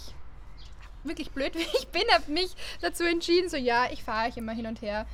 wirklich 1.03 1.31
blöd 1.31 1.55
wie 1.55 1.67
ich 1.77 1.87
bin, 1.89 2.03
habe 2.11 2.31
mich 2.31 2.51
dazu 2.81 3.03
entschieden, 3.03 3.49
so 3.49 3.57
ja, 3.57 3.87
ich 3.91 4.03
fahre 4.03 4.29
euch 4.29 4.37
immer 4.37 4.53
hin 4.53 4.67
und 4.67 4.81
her. 4.81 5.05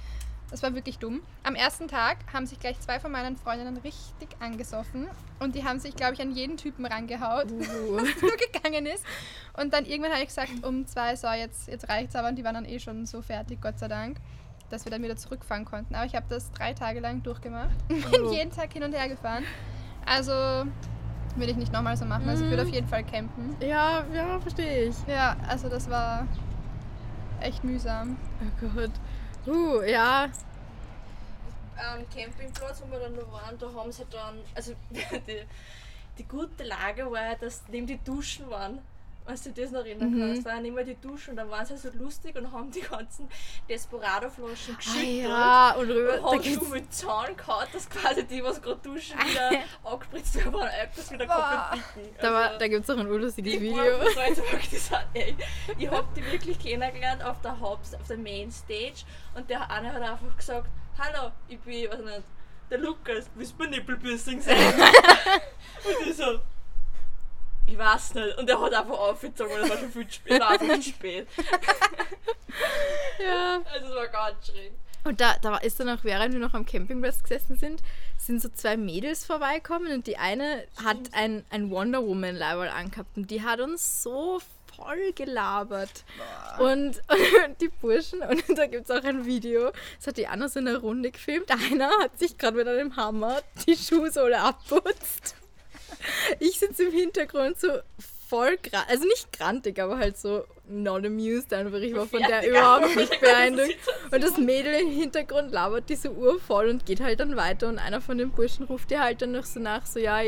Das 0.51 0.63
war 0.63 0.74
wirklich 0.74 0.98
dumm. 0.98 1.22
Am 1.43 1.53
ersten 1.53 1.88
Tag 1.88 2.17
haben 2.34 2.48
sich 2.48 2.60
gleich 2.60 2.79
zwei 2.79 3.00
von 3.00 3.12
meinen 3.12 3.38
Freundinnen 3.38 3.77
richtig 3.77 4.29
angesoffen 4.39 5.08
und 5.39 5.53
die 5.53 5.63
haben 5.63 5.79
sich, 5.79 5.96
glaube 5.96 6.15
ich, 6.15 6.22
an 6.22 6.31
jeden 6.31 6.58
Typen 6.58 6.86
rangehaut, 6.86 7.46
Uh. 7.51 7.98
was 7.98 8.22
nur 8.22 8.36
gegangen 8.36 8.88
ist. 8.88 9.05
Und 9.55 9.74
dann 9.74 9.86
irgendwann 9.86 10.12
habe 10.12 10.22
ich 10.22 10.29
gesagt, 10.29 10.50
um 10.63 10.88
zwei, 10.88 11.15
so, 11.15 11.27
jetzt, 11.27 11.67
jetzt 11.67 11.88
reicht's 11.88 12.15
aber. 12.15 12.29
Und 12.29 12.36
die 12.36 12.43
waren 12.43 12.55
dann 12.55 12.65
eh 12.65 12.79
schon 12.79 13.05
so 13.05 13.22
fertig, 13.22 13.62
Gott 13.62 13.77
sei 13.77 13.88
Dank, 13.88 14.17
dass 14.69 14.85
wir 14.85 14.91
dann 14.91 15.01
wieder 15.03 15.15
zurückfahren 15.17 15.65
konnten. 15.65 15.95
Aber 15.95 16.05
ich 16.05 16.15
habe 16.15 16.25
das 16.29 16.51
drei 16.51 16.73
Tage 16.73 16.99
lang 16.99 17.23
durchgemacht. 17.23 17.75
Bin 17.88 18.03
Oh. 18.23 18.31
jeden 18.33 18.51
Tag 18.51 18.71
hin 18.73 18.83
und 18.83 18.93
her 18.93 19.07
gefahren. 19.09 19.43
Also 20.05 20.31
würde 21.35 21.51
ich 21.51 21.57
nicht 21.57 21.71
nochmal 21.71 21.95
so 21.97 22.05
machen. 22.05 22.27
Also 22.27 22.43
ich 22.43 22.49
würde 22.49 22.63
Mhm. 22.63 22.69
auf 22.69 22.75
jeden 22.75 22.88
Fall 22.88 23.03
campen. 23.03 23.55
Ja, 23.61 24.03
ja, 24.13 24.39
verstehe 24.39 24.85
ich. 24.89 24.95
Ja, 25.07 25.35
also 25.47 25.69
das 25.69 25.89
war 25.89 26.27
echt 27.41 27.63
mühsam. 27.63 28.17
Oh 28.41 28.67
Gott. 28.75 28.91
Uh, 29.47 29.81
ja. 29.83 30.25
am 31.77 32.03
Campingplatz, 32.13 32.81
wo 32.85 32.91
wir 32.91 32.99
dann 32.99 33.15
noch 33.15 33.31
waren, 33.31 33.57
da 33.57 33.67
haben 33.73 33.91
sie 33.91 34.03
dann, 34.11 34.35
also 34.53 34.73
die, 34.91 35.41
die 36.17 36.27
gute 36.27 36.63
Lage 36.65 37.09
war 37.09 37.21
ja, 37.31 37.35
dass 37.35 37.63
neben 37.69 37.88
die 37.88 37.97
Duschen 38.03 38.49
waren. 38.49 38.79
Weißt 39.29 39.45
du 39.45 39.51
das 39.51 39.69
noch 39.69 39.81
erinnern 39.86 40.09
Mhm. 40.12 40.19
kannst? 40.19 40.45
Waren 40.45 40.65
immer 40.65 40.83
die 40.83 40.95
Duschen 41.00 41.29
und 41.31 41.36
dann 41.38 41.50
waren 41.51 41.63
sie 41.63 41.77
so 41.77 41.89
lustig 41.93 42.36
und 42.36 42.51
haben 42.51 42.71
die 42.71 42.81
ganzen 42.81 43.29
Desperado-Flaschen 43.69 44.74
Ah, 44.74 44.77
geschüttelt. 44.77 45.24
ja, 45.24 45.71
und 45.77 45.89
rüber. 45.91 46.13
Und 46.31 46.45
haben 46.45 46.53
so 46.55 46.65
mit 46.65 46.93
Zahn 46.93 47.38
gehauen, 47.38 47.67
dass 47.71 47.88
quasi 47.89 48.25
die, 48.25 48.43
was 48.43 48.59
gerade 48.62 48.79
duschen, 48.81 49.17
wieder 49.19 49.51
angespritzt 49.83 50.43
haben, 50.43 50.53
waren 50.53 50.69
das 50.95 51.12
wieder 51.12 51.27
komplett 51.27 51.95
dicken. 51.95 52.15
da 52.21 52.33
war, 52.33 52.57
da 52.57 52.67
gibt 52.67 52.83
es 52.83 52.89
auch 52.89 53.00
ein 53.00 53.07
urlustiges 53.07 53.59
Video. 53.62 53.83
Sind, 54.15 54.98
ey, 55.13 55.36
ich 55.77 55.89
hab 55.91 56.13
die 56.15 56.25
wirklich 56.25 56.57
kennengelernt 56.59 57.24
auf 57.24 57.39
der 57.41 57.59
Haupt, 57.59 57.95
auf 58.01 58.07
der 58.07 58.17
Mainstage 58.17 59.03
und 59.36 59.50
der 59.50 59.69
eine 59.69 59.93
hat 59.93 60.01
einfach 60.01 60.36
gesagt, 60.38 60.67
hallo, 60.98 61.31
ich 61.48 61.59
bin, 61.59 61.88
was 61.91 62.00
nicht, 62.00 62.24
der 62.71 62.77
Lukas, 62.79 63.29
willst 63.36 63.53
du 63.57 63.63
mir 63.63 63.69
Nippelpiercing 63.69 64.41
sehen? 64.41 64.55
und 65.86 66.07
ich 66.07 66.15
so, 66.17 66.39
weiß 67.79 68.15
nicht. 68.15 68.38
Und 68.38 68.50
er 68.50 68.62
hat 68.62 68.74
einfach 68.74 69.00
aufgezogen 69.00 69.53
und 69.53 69.62
es 69.62 69.69
war 69.69 69.77
schon 69.77 69.91
viel 69.91 70.07
zu 70.07 70.13
spät. 70.15 70.41
Einfach 70.41 70.75
zu 70.75 70.83
spät. 70.83 71.27
Ja. 73.19 73.62
Also 73.71 73.88
es 73.88 73.95
war 73.95 74.07
ganz 74.07 74.48
schräg. 74.48 74.71
Und 75.05 75.21
da, 75.21 75.36
da 75.41 75.57
ist 75.57 75.79
dann 75.79 75.89
auch, 75.89 76.03
während 76.03 76.33
wir 76.33 76.41
noch 76.41 76.53
am 76.53 76.65
Campingplatz 76.65 77.24
gesessen 77.24 77.57
sind, 77.57 77.81
sind 78.17 78.41
so 78.41 78.50
zwei 78.50 78.75
Mädels 78.75 79.25
vorbeikommen 79.25 79.93
und 79.93 80.07
die 80.07 80.17
eine 80.17 80.65
hat 80.83 80.98
ein, 81.13 81.45
ein 81.50 81.69
Wonder 81.69 82.05
Woman 82.05 82.36
Leiberl 82.36 82.67
angehabt 82.67 83.15
und 83.15 83.31
die 83.31 83.41
hat 83.41 83.62
uns 83.62 84.03
so 84.03 84.41
voll 84.75 85.13
gelabert. 85.13 86.03
Und, 86.59 87.01
und 87.45 87.62
die 87.62 87.69
Burschen, 87.69 88.21
und 88.21 88.43
da 88.57 88.67
gibt 88.67 88.89
es 88.89 88.91
auch 88.91 89.03
ein 89.03 89.25
Video, 89.25 89.71
das 89.98 90.07
hat 90.07 90.17
die 90.17 90.27
Anna 90.27 90.50
so 90.50 90.59
in 90.59 90.67
einer 90.67 90.79
Runde 90.79 91.12
gefilmt. 91.12 91.50
Einer 91.50 91.89
hat 92.01 92.19
sich 92.19 92.38
gerade 92.38 92.57
mit 92.57 92.67
einem 92.67 92.95
Hammer 92.95 93.41
die 93.65 93.77
Schuhsohle 93.77 94.39
abputzt. 94.39 95.36
Ich 96.39 96.60
sitze 96.60 96.84
im 96.84 96.91
Hintergrund 96.91 97.60
so 97.60 97.69
voll, 98.29 98.58
also 98.88 99.05
nicht 99.05 99.31
grantig, 99.31 99.79
aber 99.79 99.98
halt 99.98 100.17
so 100.17 100.43
not 100.67 101.05
amused 101.05 101.51
einfach. 101.53 101.79
Ich 101.79 101.96
war 101.96 102.05
von 102.05 102.22
der 102.22 102.48
überhaupt 102.48 102.96
nicht 102.96 103.19
beeindruckt. 103.22 103.77
Und 104.12 104.24
das 104.24 104.38
Mädel 104.38 104.74
im 104.74 104.91
Hintergrund 104.91 105.51
labert 105.51 105.89
diese 105.89 106.12
Uhr 106.12 106.39
voll 106.39 106.69
und 106.69 106.86
geht 106.86 107.00
halt 107.01 107.19
dann 107.19 107.36
weiter 107.36 107.67
und 107.67 107.79
einer 107.79 108.01
von 108.01 108.17
den 108.17 108.29
Burschen 108.31 108.65
ruft 108.65 108.91
ihr 108.91 109.01
halt 109.01 109.22
dann 109.22 109.31
noch 109.31 109.46
so 109.46 109.60
nach, 109.60 109.86
so 109.86 110.00
ja, 110.00 110.22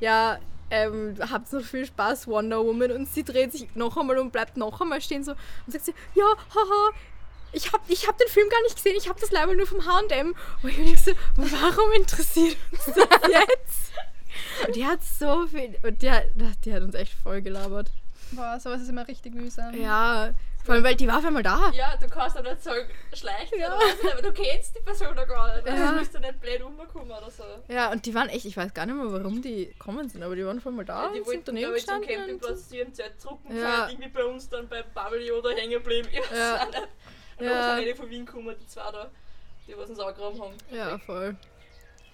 ja, 0.00 0.38
ähm, 0.70 1.14
habt 1.30 1.52
noch 1.52 1.62
viel 1.62 1.86
Spaß, 1.86 2.26
Wonder 2.26 2.64
Woman. 2.64 2.90
Und 2.90 3.08
sie 3.08 3.22
dreht 3.22 3.52
sich 3.52 3.68
noch 3.74 3.96
einmal 3.96 4.18
und 4.18 4.32
bleibt 4.32 4.56
noch 4.56 4.80
einmal 4.80 5.00
stehen 5.00 5.22
so 5.22 5.32
und 5.32 5.72
sagt 5.72 5.84
sie, 5.84 5.94
ja, 6.14 6.24
haha, 6.24 6.90
ich 7.52 7.72
hab, 7.72 7.88
ich 7.88 8.08
hab 8.08 8.18
den 8.18 8.28
Film 8.28 8.48
gar 8.48 8.62
nicht 8.62 8.76
gesehen, 8.76 8.96
ich 8.98 9.08
hab 9.08 9.20
das 9.20 9.30
Leiber 9.30 9.54
nur 9.54 9.66
vom 9.66 9.86
H&M. 9.86 10.34
Und 10.62 10.68
ich 10.68 10.76
denke 10.76 10.98
so, 10.98 11.12
warum 11.36 11.92
interessiert 11.92 12.56
uns 12.72 12.84
das 12.86 12.96
jetzt? 13.30 13.92
Und 14.66 14.76
die 14.76 14.84
hat 14.86 15.02
so 15.02 15.46
viel, 15.46 15.76
und 15.82 16.02
die 16.02 16.10
hat, 16.10 16.24
die 16.64 16.74
hat 16.74 16.82
uns 16.82 16.94
echt 16.94 17.12
voll 17.14 17.42
gelabert. 17.42 17.90
Boah, 18.32 18.58
sowas 18.58 18.80
ist 18.82 18.88
immer 18.88 19.06
richtig 19.06 19.34
mühsam. 19.34 19.74
Ja, 19.80 20.32
vor 20.64 20.74
allem, 20.74 20.82
weil 20.84 20.96
die 20.96 21.06
war 21.06 21.18
auf 21.18 21.24
einmal 21.26 21.42
da. 21.42 21.70
Ja, 21.74 21.94
du 22.00 22.08
kannst 22.08 22.36
dann 22.36 22.44
nicht 22.44 22.62
sagen, 22.62 22.88
schleicht 23.12 23.54
Ja. 23.54 23.68
oder 23.68 23.76
was 23.84 24.02
nicht, 24.02 24.12
aber 24.14 24.22
du 24.22 24.32
kennst 24.32 24.74
die 24.74 24.80
Person 24.80 25.14
doch 25.14 25.26
gar 25.28 25.54
nicht. 25.54 25.68
Also 25.68 25.82
Ja. 25.84 25.92
du 25.92 26.18
nicht 26.20 26.40
blöd 26.40 26.64
rumgekommen 26.64 27.10
oder 27.10 27.30
so. 27.30 27.44
Ja, 27.68 27.92
und 27.92 28.06
die 28.06 28.14
waren 28.14 28.30
echt, 28.30 28.46
ich 28.46 28.56
weiß 28.56 28.72
gar 28.72 28.86
nicht 28.86 28.94
mehr, 28.96 29.12
warum 29.12 29.42
die 29.42 29.66
gekommen 29.66 30.08
sind, 30.08 30.22
aber 30.22 30.34
die 30.34 30.44
waren 30.46 30.58
voll 30.60 30.72
mal 30.72 30.84
da 30.86 31.02
die 31.12 31.18
und 31.20 31.26
sind 31.26 31.26
wollten, 31.26 31.44
daneben 31.46 31.64
glaube 31.66 31.78
ich, 31.78 31.86
zum 31.86 32.00
Campingplatz 32.00 32.68
zu 32.70 32.76
ihrem 32.78 32.94
Zelt 32.94 33.20
zurückgefahren, 33.20 33.60
Ja. 33.60 33.88
irgendwie 33.90 34.08
bei 34.08 34.24
uns 34.24 34.48
dann 34.48 34.66
bei 34.68 34.82
Babel 34.82 35.30
oder 35.32 35.50
hängen 35.54 35.72
geblieben. 35.72 36.08
Ich 36.10 36.18
weiß 36.18 36.38
Ja. 36.38 36.62
auch 36.62 36.66
nicht. 36.70 36.88
Und 37.36 37.46
Ja. 37.46 37.52
dann 37.52 37.76
sind 37.78 37.86
die 37.88 37.94
von 37.94 38.08
Wien 38.10 38.24
gekommen, 38.24 38.56
die 38.58 38.66
zwei 38.66 38.90
da, 38.90 39.10
die 39.68 39.76
was 39.76 39.90
uns 39.90 40.00
angegraben 40.00 40.40
haben. 40.40 40.54
Ja, 40.72 40.96
voll. 40.98 41.36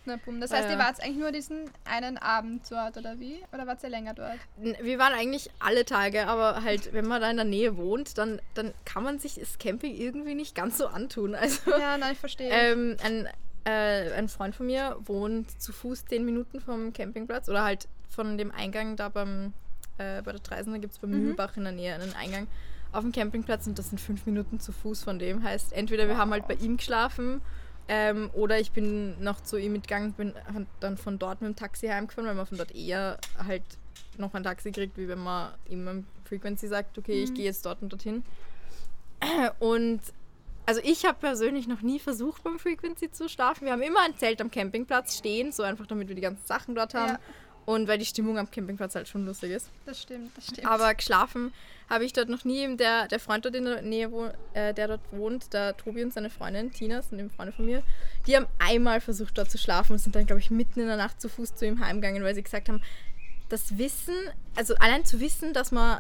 Na, 0.07 0.17
bumm. 0.25 0.41
Das 0.41 0.51
heißt, 0.51 0.65
ja. 0.65 0.73
ihr 0.73 0.79
wart 0.79 1.03
eigentlich 1.03 1.19
nur 1.19 1.31
diesen 1.31 1.71
einen 1.85 2.17
Abend 2.17 2.63
dort, 2.71 2.97
oder 2.97 3.21
wie? 3.21 3.39
Oder 3.53 3.67
wart 3.67 3.83
ihr 3.83 3.91
länger 3.91 4.15
dort? 4.15 4.39
Wir 4.83 4.99
waren 4.99 5.13
eigentlich 5.13 5.51
alle 5.59 5.85
Tage, 5.85 6.27
aber 6.27 6.63
halt, 6.63 6.93
wenn 6.95 7.07
man 7.07 7.21
da 7.21 7.31
in 7.31 7.37
der 7.37 7.45
Nähe 7.45 7.77
wohnt, 7.77 8.17
dann, 8.17 8.41
dann 8.55 8.73
kann 8.87 9.03
man 9.03 9.19
sich 9.19 9.35
das 9.35 9.59
Camping 9.59 9.95
irgendwie 9.95 10.35
nicht 10.35 10.55
ganz 10.55 10.79
so 10.79 10.87
antun. 10.87 11.35
Also, 11.41 11.71
Ja, 11.71 11.99
nein, 11.99 12.13
ich 12.15 12.19
verstehe. 12.19 12.49
ähm, 12.51 12.97
ein, 13.05 13.29
äh, 13.67 14.13
ein 14.15 14.29
Freund 14.29 14.55
von 14.57 14.67
mir 14.67 14.97
wohnt 15.05 15.61
zu 15.61 15.73
Fuß 15.73 16.07
10 16.07 16.25
Minuten 16.25 16.61
vom 16.61 16.93
Campingplatz 16.95 17.49
oder 17.51 17.63
halt 17.65 17.87
von 18.09 18.39
dem 18.39 18.51
Eingang 18.53 18.97
da 18.97 19.11
beim, 19.11 19.53
äh, 19.99 20.23
bei 20.23 20.33
der 20.33 20.43
Treisen, 20.43 20.73
da 20.73 20.79
gibt 20.79 20.95
es 20.95 20.99
beim 20.99 21.11
Mhm. 21.11 21.23
Mühlbach 21.25 21.57
in 21.59 21.65
der 21.65 21.73
Nähe 21.73 21.95
einen 21.95 22.15
Eingang 22.15 22.47
auf 22.93 23.03
dem 23.03 23.13
Campingplatz 23.13 23.67
und 23.67 23.79
das 23.79 23.91
sind 23.91 24.01
5 24.01 24.25
Minuten 24.27 24.59
zu 24.61 24.73
Fuß 24.73 25.05
von 25.05 25.19
dem. 25.19 25.43
Heißt, 25.45 25.75
entweder 25.75 26.09
wir 26.09 26.17
haben 26.17 26.31
halt 26.33 26.49
bei 26.49 26.55
ihm 26.55 26.79
geschlafen 26.79 27.43
ähm, 27.93 28.31
oder 28.35 28.61
ich 28.61 28.71
bin 28.71 29.21
noch 29.21 29.41
zu 29.41 29.57
ihm 29.57 29.73
mitgegangen, 29.73 30.13
bin 30.13 30.33
dann 30.79 30.97
von 30.97 31.19
dort 31.19 31.41
mit 31.41 31.49
dem 31.49 31.57
Taxi 31.57 31.89
heimgefahren, 31.89 32.29
weil 32.29 32.37
man 32.37 32.47
von 32.47 32.57
dort 32.57 32.73
eher 32.73 33.19
halt 33.45 33.65
noch 34.17 34.33
ein 34.33 34.45
Taxi 34.45 34.71
kriegt, 34.71 34.97
wie 34.97 35.09
wenn 35.09 35.19
man 35.19 35.55
ihm 35.69 35.89
am 35.89 36.07
Frequency 36.25 36.69
sagt, 36.69 36.97
okay, 36.99 37.25
ich 37.25 37.35
gehe 37.35 37.47
jetzt 37.47 37.67
dort 37.67 37.83
und 37.83 37.93
dorthin. 37.93 38.23
Und 39.59 40.01
also 40.67 40.81
ich 40.85 41.05
habe 41.05 41.19
persönlich 41.19 41.67
noch 41.67 41.83
nie 41.83 41.99
versucht, 41.99 42.45
beim 42.45 42.61
Frequency 42.61 43.11
zu 43.11 43.29
schlafen. 43.29 43.65
Wir 43.65 43.73
haben 43.73 43.83
immer 43.83 44.03
ein 44.05 44.17
Zelt 44.17 44.41
am 44.41 44.53
Campingplatz 44.53 45.19
stehen, 45.19 45.51
so 45.51 45.65
einfach 45.65 45.87
damit 45.89 46.07
wir 46.07 46.15
die 46.15 46.23
ganzen 46.23 46.47
Sachen 46.47 46.77
dort 46.77 46.95
haben. 46.95 47.15
Ja. 47.15 47.21
Und 47.67 47.89
weil 47.89 47.99
die 47.99 48.07
Stimmung 48.07 48.39
am 48.39 48.51
Campingplatz 48.51 48.95
halt 48.95 49.07
schon 49.07 49.27
lustig 49.27 49.53
ist. 49.53 49.71
das 49.87 50.03
stimmt, 50.03 50.37
das 50.37 50.47
stimmt. 50.47 50.67
Aber 50.67 50.95
geschlafen 50.95 51.53
habe 51.89 52.05
ich 52.05 52.13
dort 52.13 52.29
noch 52.29 52.45
nie. 52.45 52.77
Der, 52.77 53.09
der 53.09 53.21
Freund 53.21 53.45
dort 53.45 53.55
in 53.55 53.65
der 53.65 53.83
Nähe, 53.83 54.11
wo, 54.11 54.31
äh, 54.55 54.73
der 54.73 54.89
dort 54.89 55.01
wohnt, 55.13 55.53
der 55.53 55.77
Tobi 55.77 56.03
und 56.03 56.13
seine 56.13 56.31
Freundin, 56.31 56.73
Tina, 56.73 57.03
sind 57.03 57.19
eben 57.19 57.31
Freunde 57.31 57.53
von 57.53 57.67
mir, 57.67 57.83
die 58.27 58.37
haben 58.37 58.47
einmal 58.59 59.01
versucht, 59.01 59.37
dort 59.37 59.51
zu 59.51 59.59
schlafen 59.59 59.93
und 59.93 59.99
sind 59.99 60.15
dann, 60.15 60.27
glaube 60.27 60.41
ich, 60.41 60.51
mitten 60.51 60.81
in 60.81 60.87
der 60.87 60.97
Nacht 60.97 61.21
zu 61.21 61.29
Fuß 61.29 61.57
zu 61.57 61.67
ihm 61.67 61.85
heimgegangen, 61.85 62.23
weil 62.23 62.35
sie 62.35 62.43
gesagt 62.43 62.69
haben, 62.69 62.83
das 63.49 63.77
Wissen, 63.77 64.15
also 64.55 64.75
allein 64.77 65.05
zu 65.05 65.21
wissen, 65.21 65.53
dass 65.53 65.73
man 65.73 65.99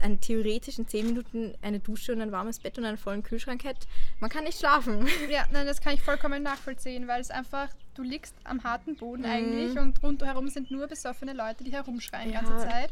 einen 0.00 0.20
theoretisch 0.20 0.78
in 0.78 0.88
10 0.88 1.06
Minuten 1.06 1.54
eine 1.62 1.80
Dusche 1.80 2.12
und 2.12 2.20
ein 2.20 2.32
warmes 2.32 2.58
Bett 2.58 2.78
und 2.78 2.84
einen 2.84 2.96
vollen 2.96 3.22
Kühlschrank 3.22 3.64
hätte, 3.64 3.86
man 4.20 4.30
kann 4.30 4.44
nicht 4.44 4.58
schlafen. 4.58 5.06
Ja, 5.30 5.46
nein, 5.52 5.66
das 5.66 5.80
kann 5.80 5.94
ich 5.94 6.02
vollkommen 6.02 6.42
nachvollziehen, 6.42 7.06
weil 7.08 7.20
es 7.20 7.30
einfach, 7.30 7.68
du 7.94 8.02
liegst 8.02 8.34
am 8.44 8.62
harten 8.64 8.96
Boden 8.96 9.22
Mhm. 9.22 9.28
eigentlich 9.28 9.78
und 9.78 10.02
rundherum 10.02 10.48
sind 10.48 10.70
nur 10.70 10.86
besoffene 10.86 11.32
Leute, 11.32 11.64
die 11.64 11.72
herumschreien 11.72 12.28
die 12.28 12.34
Ja. 12.34 12.40
ganze 12.42 12.66
Zeit. 12.66 12.90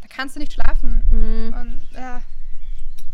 Da 0.00 0.08
kannst 0.08 0.36
du 0.36 0.40
nicht 0.40 0.52
schlafen. 0.52 1.02
Mhm. 1.10 1.54
Und 1.54 1.80
ja. 1.94 2.22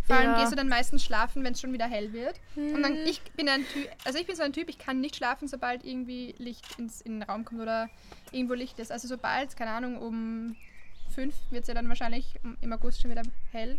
Vor 0.06 0.16
allem 0.16 0.30
Ja. 0.32 0.38
gehst 0.40 0.52
du 0.52 0.56
dann 0.56 0.68
meistens 0.68 1.04
schlafen, 1.04 1.44
wenn 1.44 1.52
es 1.52 1.60
schon 1.60 1.72
wieder 1.75 1.87
hell 1.87 2.14
wird. 2.14 2.40
Und 2.56 2.82
dann, 2.82 2.92
Mhm. 3.02 3.06
ich 3.06 3.20
bin 3.32 3.46
ein 3.48 3.62
Typ, 3.68 3.88
also 4.06 4.18
ich 4.18 4.26
bin 4.26 4.37
so 4.37 4.42
ein 4.42 4.54
Typ, 4.54 4.70
ich 4.70 4.78
kann 4.78 5.00
nicht 5.02 5.16
schlafen, 5.16 5.48
sobald 5.48 5.84
irgendwie 5.84 6.34
Licht 6.38 6.64
ins, 6.78 7.02
in 7.02 7.20
den 7.20 7.22
Raum 7.25 7.44
kommt 7.44 7.60
oder 7.60 7.90
irgendwo 8.32 8.54
Licht 8.54 8.78
ist. 8.78 8.90
Also 8.90 9.06
sobald, 9.06 9.54
keine 9.56 9.72
Ahnung, 9.72 9.98
um 9.98 10.56
fünf 11.14 11.34
wird 11.50 11.62
es 11.62 11.68
ja 11.68 11.75
dann 11.75 11.88
wahrscheinlich 11.90 12.38
im 12.62 12.72
August 12.72 13.02
schon 13.02 13.10
wieder 13.10 13.22
hell, 13.52 13.78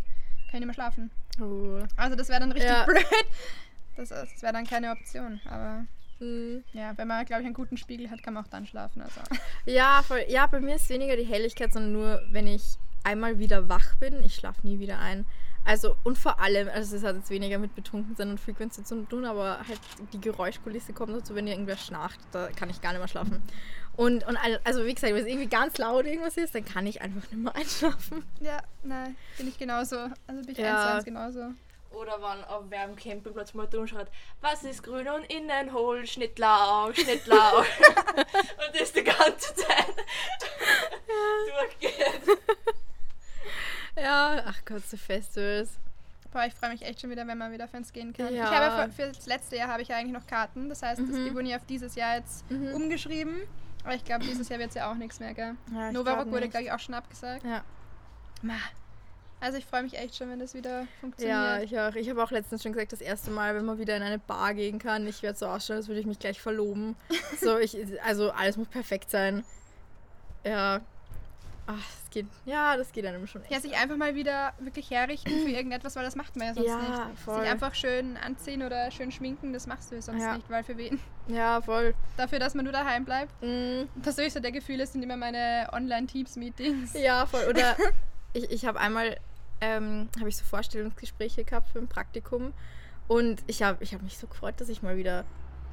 kann 0.51 0.53
ich 0.53 0.53
nicht 0.59 0.65
mehr 0.65 0.73
schlafen. 0.75 1.09
Oh. 1.41 1.79
Also 1.95 2.15
das 2.15 2.29
wäre 2.29 2.41
dann 2.41 2.51
richtig 2.51 2.69
Ja. 2.69 2.83
blöd. 2.85 3.05
Das, 3.95 4.09
das 4.09 4.41
wäre 4.43 4.53
dann 4.53 4.67
keine 4.67 4.91
Option. 4.91 5.39
Aber 5.49 5.85
Mhm. 6.19 6.63
ja, 6.73 6.97
wenn 6.97 7.07
man, 7.07 7.25
glaube 7.25 7.41
ich, 7.41 7.45
einen 7.45 7.53
guten 7.55 7.77
Spiegel 7.77 8.09
hat, 8.11 8.21
kann 8.23 8.33
man 8.33 8.43
auch 8.45 8.49
dann 8.49 8.65
schlafen. 8.65 9.01
Also. 9.01 9.21
Ja, 9.65 10.01
voll. 10.05 10.23
ja, 10.27 10.47
bei 10.47 10.59
mir 10.59 10.75
ist 10.75 10.89
weniger 10.89 11.15
die 11.15 11.23
Helligkeit, 11.25 11.71
sondern 11.73 11.93
nur, 11.93 12.21
wenn 12.31 12.47
ich 12.47 12.63
einmal 13.03 13.39
wieder 13.39 13.69
wach 13.69 13.95
bin. 13.95 14.21
Ich 14.23 14.35
schlafe 14.35 14.65
nie 14.67 14.79
wieder 14.79 14.99
ein. 14.99 15.25
Also, 15.65 15.95
und 16.03 16.17
vor 16.17 16.39
allem, 16.39 16.69
also 16.69 16.95
es 16.95 17.03
hat 17.03 17.15
jetzt 17.17 17.29
weniger 17.29 17.59
mit 17.59 17.75
Betrunkensein 17.75 18.29
und 18.29 18.39
Frequency 18.39 18.83
zu 18.83 19.03
tun, 19.03 19.25
aber 19.25 19.59
halt 19.67 19.79
die 20.13 20.21
Geräuschkulisse 20.21 20.93
kommt 20.93 21.13
dazu, 21.15 21.35
wenn 21.35 21.47
irgendwer 21.47 21.75
schnarcht, 21.77 22.19
da 22.31 22.47
kann 22.55 22.69
ich 22.69 22.81
gar 22.81 22.91
nicht 22.91 22.99
mehr 22.99 23.07
schlafen. 23.09 23.41
Und, 23.95 24.25
und 24.25 24.37
also 24.63 24.85
wie 24.85 24.93
gesagt, 24.93 25.13
wenn 25.13 25.21
es 25.21 25.27
irgendwie 25.27 25.47
ganz 25.49 25.77
laut 25.77 26.05
irgendwas 26.05 26.37
ist, 26.37 26.55
dann 26.55 26.63
kann 26.63 26.87
ich 26.87 27.01
einfach 27.01 27.21
nicht 27.29 27.35
mehr 27.43 27.53
einschlafen. 27.55 28.23
Ja, 28.39 28.59
nein, 28.83 29.15
bin 29.37 29.49
ich 29.49 29.57
genauso. 29.59 29.97
Also 30.27 30.41
bin 30.41 30.51
ich 30.51 30.57
Ja. 30.57 30.95
eins 30.95 31.05
genauso. 31.05 31.51
Oder 31.91 32.21
wenn 32.21 32.43
auf 32.45 32.65
wer 32.69 32.83
am 32.83 32.95
Campingplatz 32.95 33.53
mal 33.53 33.65
dumm 33.67 33.87
schreit, 33.87 34.07
was 34.41 34.63
ist 34.63 34.83
grün 34.83 35.07
und 35.09 35.23
innen 35.25 35.73
hohl, 35.73 36.05
Schnittlauch, 36.05 36.93
Schnittlauch. 36.93 37.65
und 38.15 38.79
das 38.79 38.93
die 38.93 39.03
ganze 39.03 39.55
Zeit 39.55 39.95
durchgeht. 41.07 42.21
Ja, 43.97 44.43
ach 44.45 44.59
Gott, 44.65 44.83
so 44.87 44.97
Festivals. 44.97 45.71
Boah, 46.31 46.45
ich 46.45 46.53
freue 46.53 46.69
mich 46.69 46.83
echt 46.83 47.01
schon 47.01 47.09
wieder, 47.09 47.25
wenn 47.25 47.37
man 47.39 47.51
wieder 47.51 47.67
Fans 47.67 47.91
gehen 47.91 48.13
kann. 48.13 48.33
Ja. 48.33 48.43
Ich 48.45 48.51
habe 48.51 48.91
für, 48.91 49.07
für 49.07 49.11
das 49.11 49.25
letzte 49.25 49.55
Jahr 49.57 49.67
habe 49.67 49.81
ich 49.81 49.87
ja 49.87 49.97
eigentlich 49.97 50.13
noch 50.13 50.27
Karten. 50.27 50.69
Das 50.69 50.83
heißt, 50.83 51.01
das- 51.01 51.07
Mhm. 51.09 51.25
die 51.25 51.33
wurden 51.33 51.47
ja 51.47 51.57
auf 51.57 51.65
dieses 51.65 51.95
Jahr 51.95 52.17
jetzt 52.17 52.49
Mhm. 52.51 52.73
umgeschrieben. 52.75 53.41
Aber 53.83 53.95
ich 53.95 54.03
glaube, 54.05 54.25
dieses 54.25 54.47
Jahr 54.49 54.59
wird 54.59 54.69
es 54.69 54.75
ja 54.75 54.91
auch 54.91 54.95
nichts 54.95 55.19
mehr, 55.19 55.33
gell? 55.33 55.55
Ja, 55.73 55.87
ich 55.87 55.93
Novarock 55.93 56.23
glaub 56.23 56.31
wurde, 56.33 56.49
glaube 56.49 56.65
ich, 56.65 56.71
auch 56.71 56.79
schon 56.79 56.93
abgesagt. 56.93 57.43
Ja. 57.43 57.63
Also 59.41 59.57
ich 59.57 59.65
freue 59.65 59.83
mich 59.83 59.97
echt 59.97 60.15
schon, 60.15 60.29
wenn 60.29 60.39
das 60.39 60.53
wieder 60.53 60.85
funktioniert. 60.99 61.37
Ja, 61.37 61.61
ich 61.61 61.79
auch. 61.79 61.95
Ich 61.95 62.09
habe 62.09 62.21
auch 62.21 62.31
letztens 62.31 62.61
schon 62.61 62.73
gesagt, 62.73 62.91
das 62.91 62.99
erste 63.01 63.31
Mal, 63.31 63.55
wenn 63.55 63.63
man 63.65 63.77
wieder 63.77 63.95
in 63.95 64.03
eine 64.03 64.19
Bar 64.19 64.53
gehen 64.53 64.79
kann, 64.79 65.07
ich 65.07 65.23
werde 65.23 65.37
so 65.37 65.45
ausschauen, 65.47 65.77
als 65.77 65.87
würde 65.87 66.01
ich 66.01 66.05
mich 66.05 66.19
gleich 66.19 66.41
verloben. 66.41 66.95
so, 67.41 67.57
ich, 67.57 67.77
also 68.03 68.31
alles 68.31 68.57
muss 68.57 68.67
perfekt 68.67 69.09
sein. 69.09 69.45
Ja. 70.43 70.81
Ach, 71.67 71.75
das 71.75 72.09
geht. 72.09 72.25
Ja, 72.45 72.75
das 72.75 72.91
geht 72.91 73.05
einem 73.05 73.27
schon 73.27 73.43
echt. 73.43 73.51
Ja, 73.51 73.59
sich 73.59 73.77
einfach 73.77 73.95
mal 73.95 74.15
wieder 74.15 74.53
wirklich 74.59 74.89
herrichten 74.89 75.31
für 75.43 75.51
irgendetwas, 75.51 75.95
weil 75.95 76.03
das 76.03 76.15
macht 76.15 76.35
man 76.35 76.47
ja 76.47 76.53
sonst 76.55 76.67
Ja, 76.67 76.77
nicht. 77.09 77.19
voll. 77.19 77.39
Sich 77.41 77.49
einfach 77.49 77.75
schön 77.75 78.17
anziehen 78.17 78.63
oder 78.63 78.89
schön 78.89 79.11
schminken, 79.11 79.53
das 79.53 79.67
machst 79.67 79.91
du 79.91 79.95
ja 79.95 80.01
sonst 80.01 80.21
Ja. 80.21 80.35
nicht, 80.35 80.49
weil 80.49 80.63
für 80.63 80.77
wen? 80.77 80.99
Ja, 81.27 81.61
voll. 81.61 81.93
Dafür, 82.17 82.39
dass 82.39 82.55
man 82.55 82.65
nur 82.65 82.73
daheim 82.73 83.05
bleibt. 83.05 83.31
Mm, 83.43 83.83
Das 84.03 84.17
höchste 84.17 84.41
der 84.41 84.51
Gefühle 84.51 84.85
sind 84.87 85.03
immer 85.03 85.15
meine 85.15 85.69
Online-Teams-Meetings. 85.71 86.93
ja, 86.95 87.25
voll. 87.27 87.45
Oder 87.47 87.75
ich, 88.33 88.49
ich 88.49 88.65
habe 88.65 88.79
einmal, 88.79 89.17
ähm, 89.61 90.09
habe 90.19 90.29
ich 90.29 90.37
so 90.37 90.43
Vorstellungsgespräche 90.45 91.43
gehabt 91.43 91.69
für 91.69 91.79
ein 91.79 91.87
Praktikum 91.87 92.53
und 93.07 93.41
ich 93.47 93.63
habe 93.63 93.83
ich 93.83 93.93
hab 93.93 94.01
mich 94.01 94.17
so 94.17 94.27
gefreut, 94.27 94.55
dass 94.61 94.69
ich 94.69 94.81
mal 94.81 94.97
wieder 94.97 95.25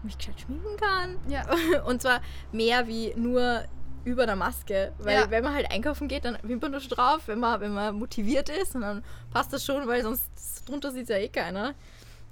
mich 0.02 0.16
gescheit 0.18 0.40
schminken 0.40 0.76
kann. 0.78 1.16
Ja. 1.28 1.44
Und 1.86 2.00
zwar 2.02 2.20
mehr 2.52 2.86
wie 2.86 3.12
nur 3.16 3.64
über 4.04 4.24
der 4.26 4.36
Maske. 4.36 4.92
Weil 4.98 5.14
Ja. 5.20 5.30
wenn 5.30 5.42
man 5.42 5.54
halt 5.54 5.70
einkaufen 5.70 6.06
geht, 6.06 6.24
dann 6.24 6.38
Wimperntusch 6.42 6.86
drauf, 6.88 7.22
wenn 7.26 7.40
man, 7.40 7.60
wenn 7.60 7.72
man 7.74 7.94
motiviert 7.98 8.48
ist 8.48 8.74
und 8.76 8.82
dann 8.82 9.02
passt 9.32 9.52
das 9.52 9.64
schon, 9.64 9.86
weil 9.88 10.02
sonst 10.02 10.30
drunter 10.68 10.92
sieht 10.92 11.08
ja 11.08 11.16
eh 11.16 11.28
keiner. 11.28 11.74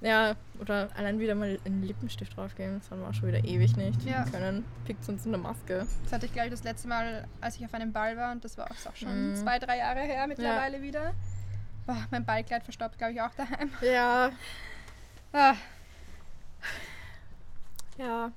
Ja, 0.00 0.36
oder 0.60 0.88
allein 0.96 1.18
wieder 1.18 1.34
mal 1.34 1.58
einen 1.64 1.82
Lippenstift 1.82 2.36
draufgeben, 2.36 2.78
das 2.80 2.90
haben 2.90 3.00
wir 3.00 3.08
auch 3.08 3.14
schon 3.14 3.28
wieder 3.28 3.42
ewig 3.44 3.76
nicht 3.76 4.02
Ja. 4.04 4.24
können. 4.24 4.64
Pickt 4.84 5.08
uns 5.08 5.24
in 5.24 5.32
der 5.32 5.40
Maske. 5.40 5.86
Das 6.04 6.12
hatte 6.12 6.26
ich, 6.26 6.32
glaube 6.32 6.48
ich, 6.48 6.52
das 6.52 6.62
letzte 6.62 6.88
Mal, 6.88 7.26
als 7.40 7.56
ich 7.56 7.64
auf 7.64 7.72
einem 7.74 7.92
Ball 7.92 8.16
war 8.16 8.30
und 8.32 8.44
das 8.44 8.56
war 8.58 8.66
auch 8.70 8.96
schon 8.96 9.30
Mhm. 9.30 9.36
zwei, 9.36 9.58
drei 9.58 9.78
Jahre 9.78 10.00
her 10.00 10.26
mittlerweile 10.26 10.82
wieder. 10.82 11.12
Boah, 11.86 12.06
mein 12.10 12.24
Ballkleid 12.24 12.64
verstaubt, 12.64 12.96
glaube 12.98 13.12
ich, 13.12 13.20
auch 13.20 13.34
daheim. 13.34 13.70
Ja, 13.82 14.30
Ah, 15.32 15.56
ja, 17.98 18.30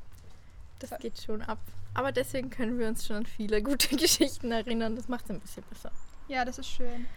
das 0.79 0.97
geht 0.99 1.21
schon 1.21 1.41
ab. 1.43 1.59
Aber 1.93 2.11
deswegen 2.11 2.49
können 2.49 2.77
wir 2.79 2.87
uns 2.87 3.05
schon 3.05 3.17
an 3.17 3.25
viele 3.25 3.61
gute 3.61 3.95
Geschichten 3.95 4.51
erinnern. 4.51 4.95
Das 4.95 5.07
macht 5.07 5.25
es 5.25 5.31
ein 5.31 5.39
bisschen 5.39 5.63
besser. 5.69 5.91
ja, 6.27 6.43
das 6.45 6.57
ist 6.59 6.67
schön. 6.69 7.07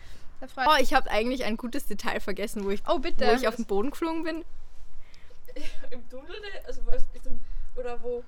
Oh, 0.56 0.76
ich 0.80 0.94
habe 0.94 1.10
eigentlich 1.10 1.44
ein 1.44 1.56
gutes 1.58 1.84
Detail 1.86 2.18
vergessen, 2.20 2.64
wo 2.64 2.70
ich, 2.70 2.82
Oh, 2.88 2.98
bitte. 2.98 3.26
wo 3.26 3.32
ich 3.32 3.46
auf 3.46 3.56
den 3.56 3.66
Boden 3.66 3.90
geflogen 3.90 4.22
bin. 4.22 4.44
Im 5.90 6.08
Tunnel? 6.08 6.34
Also 6.66 6.80
was 6.86 7.04
oder 7.76 8.02
wo? 8.02 8.24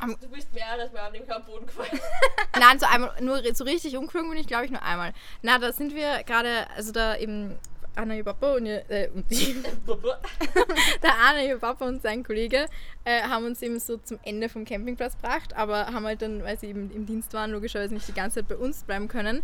Am- 0.00 0.16
du 0.20 0.28
bist 0.28 0.52
mehreres 0.52 0.92
Mal 0.92 1.06
an 1.06 1.12
dem 1.12 1.24
Boden 1.46 1.66
gefallen. 1.66 2.00
Nein, 2.58 2.78
so 2.78 2.86
einmal, 2.86 3.12
nur 3.20 3.42
so 3.54 3.64
richtig 3.64 3.96
umgeflogen 3.96 4.30
bin 4.30 4.38
ich, 4.38 4.46
glaube 4.46 4.64
ich, 4.64 4.70
nur 4.70 4.82
einmal. 4.82 5.12
Na, 5.42 5.58
da 5.58 5.72
sind 5.72 5.94
wir 5.94 6.22
gerade, 6.24 6.66
also 6.76 6.92
da 6.92 7.16
eben 7.16 7.58
Anna, 7.96 8.14
ihr 8.14 8.24
Papa 8.24 8.54
und, 8.54 8.66
ihr, 8.66 8.88
äh, 8.88 9.08
und 9.08 9.30
die, 9.30 9.54
der 11.02 11.14
Anna, 11.20 11.42
ihr 11.42 11.58
Papa 11.58 11.86
und 11.86 12.00
sein 12.02 12.22
Kollege 12.22 12.66
äh, 13.04 13.22
haben 13.22 13.44
uns 13.44 13.60
eben 13.62 13.78
so 13.80 13.96
zum 13.98 14.18
Ende 14.22 14.48
vom 14.48 14.64
Campingplatz 14.64 15.16
gebracht, 15.16 15.54
aber 15.56 15.86
haben 15.86 16.06
halt 16.06 16.22
dann, 16.22 16.42
weil 16.44 16.58
sie 16.58 16.68
eben 16.68 16.90
im 16.92 17.06
Dienst 17.06 17.34
waren, 17.34 17.50
logischerweise 17.50 17.92
nicht 17.92 18.08
die 18.08 18.14
ganze 18.14 18.36
Zeit 18.36 18.48
bei 18.48 18.56
uns 18.56 18.84
bleiben 18.84 19.08
können, 19.08 19.42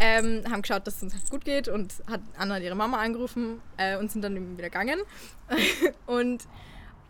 ähm, 0.00 0.44
haben 0.50 0.62
geschaut, 0.62 0.86
dass 0.86 0.96
es 0.96 1.02
uns 1.02 1.14
halt 1.14 1.28
gut 1.30 1.44
geht 1.44 1.68
und 1.68 1.92
hat 2.08 2.20
Anna 2.36 2.54
hat 2.56 2.62
ihre 2.62 2.76
Mama 2.76 2.98
angerufen 2.98 3.60
äh, 3.76 3.96
und 3.96 4.10
sind 4.12 4.22
dann 4.22 4.36
eben 4.36 4.56
wieder 4.56 4.70
gegangen. 4.70 5.00
und 6.06 6.44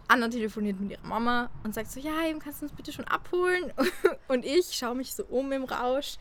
Anna 0.08 0.28
telefoniert 0.28 0.80
mit 0.80 0.90
ihrer 0.90 1.06
Mama 1.06 1.50
und 1.64 1.74
sagt 1.74 1.90
so, 1.90 2.00
ja, 2.00 2.26
eben 2.26 2.38
kannst 2.38 2.62
du 2.62 2.66
uns 2.66 2.74
bitte 2.74 2.92
schon 2.92 3.04
abholen. 3.06 3.72
Und 4.28 4.44
ich 4.44 4.72
schaue 4.72 4.94
mich 4.94 5.14
so 5.14 5.24
um 5.24 5.52
im 5.52 5.64
Rausch, 5.64 6.16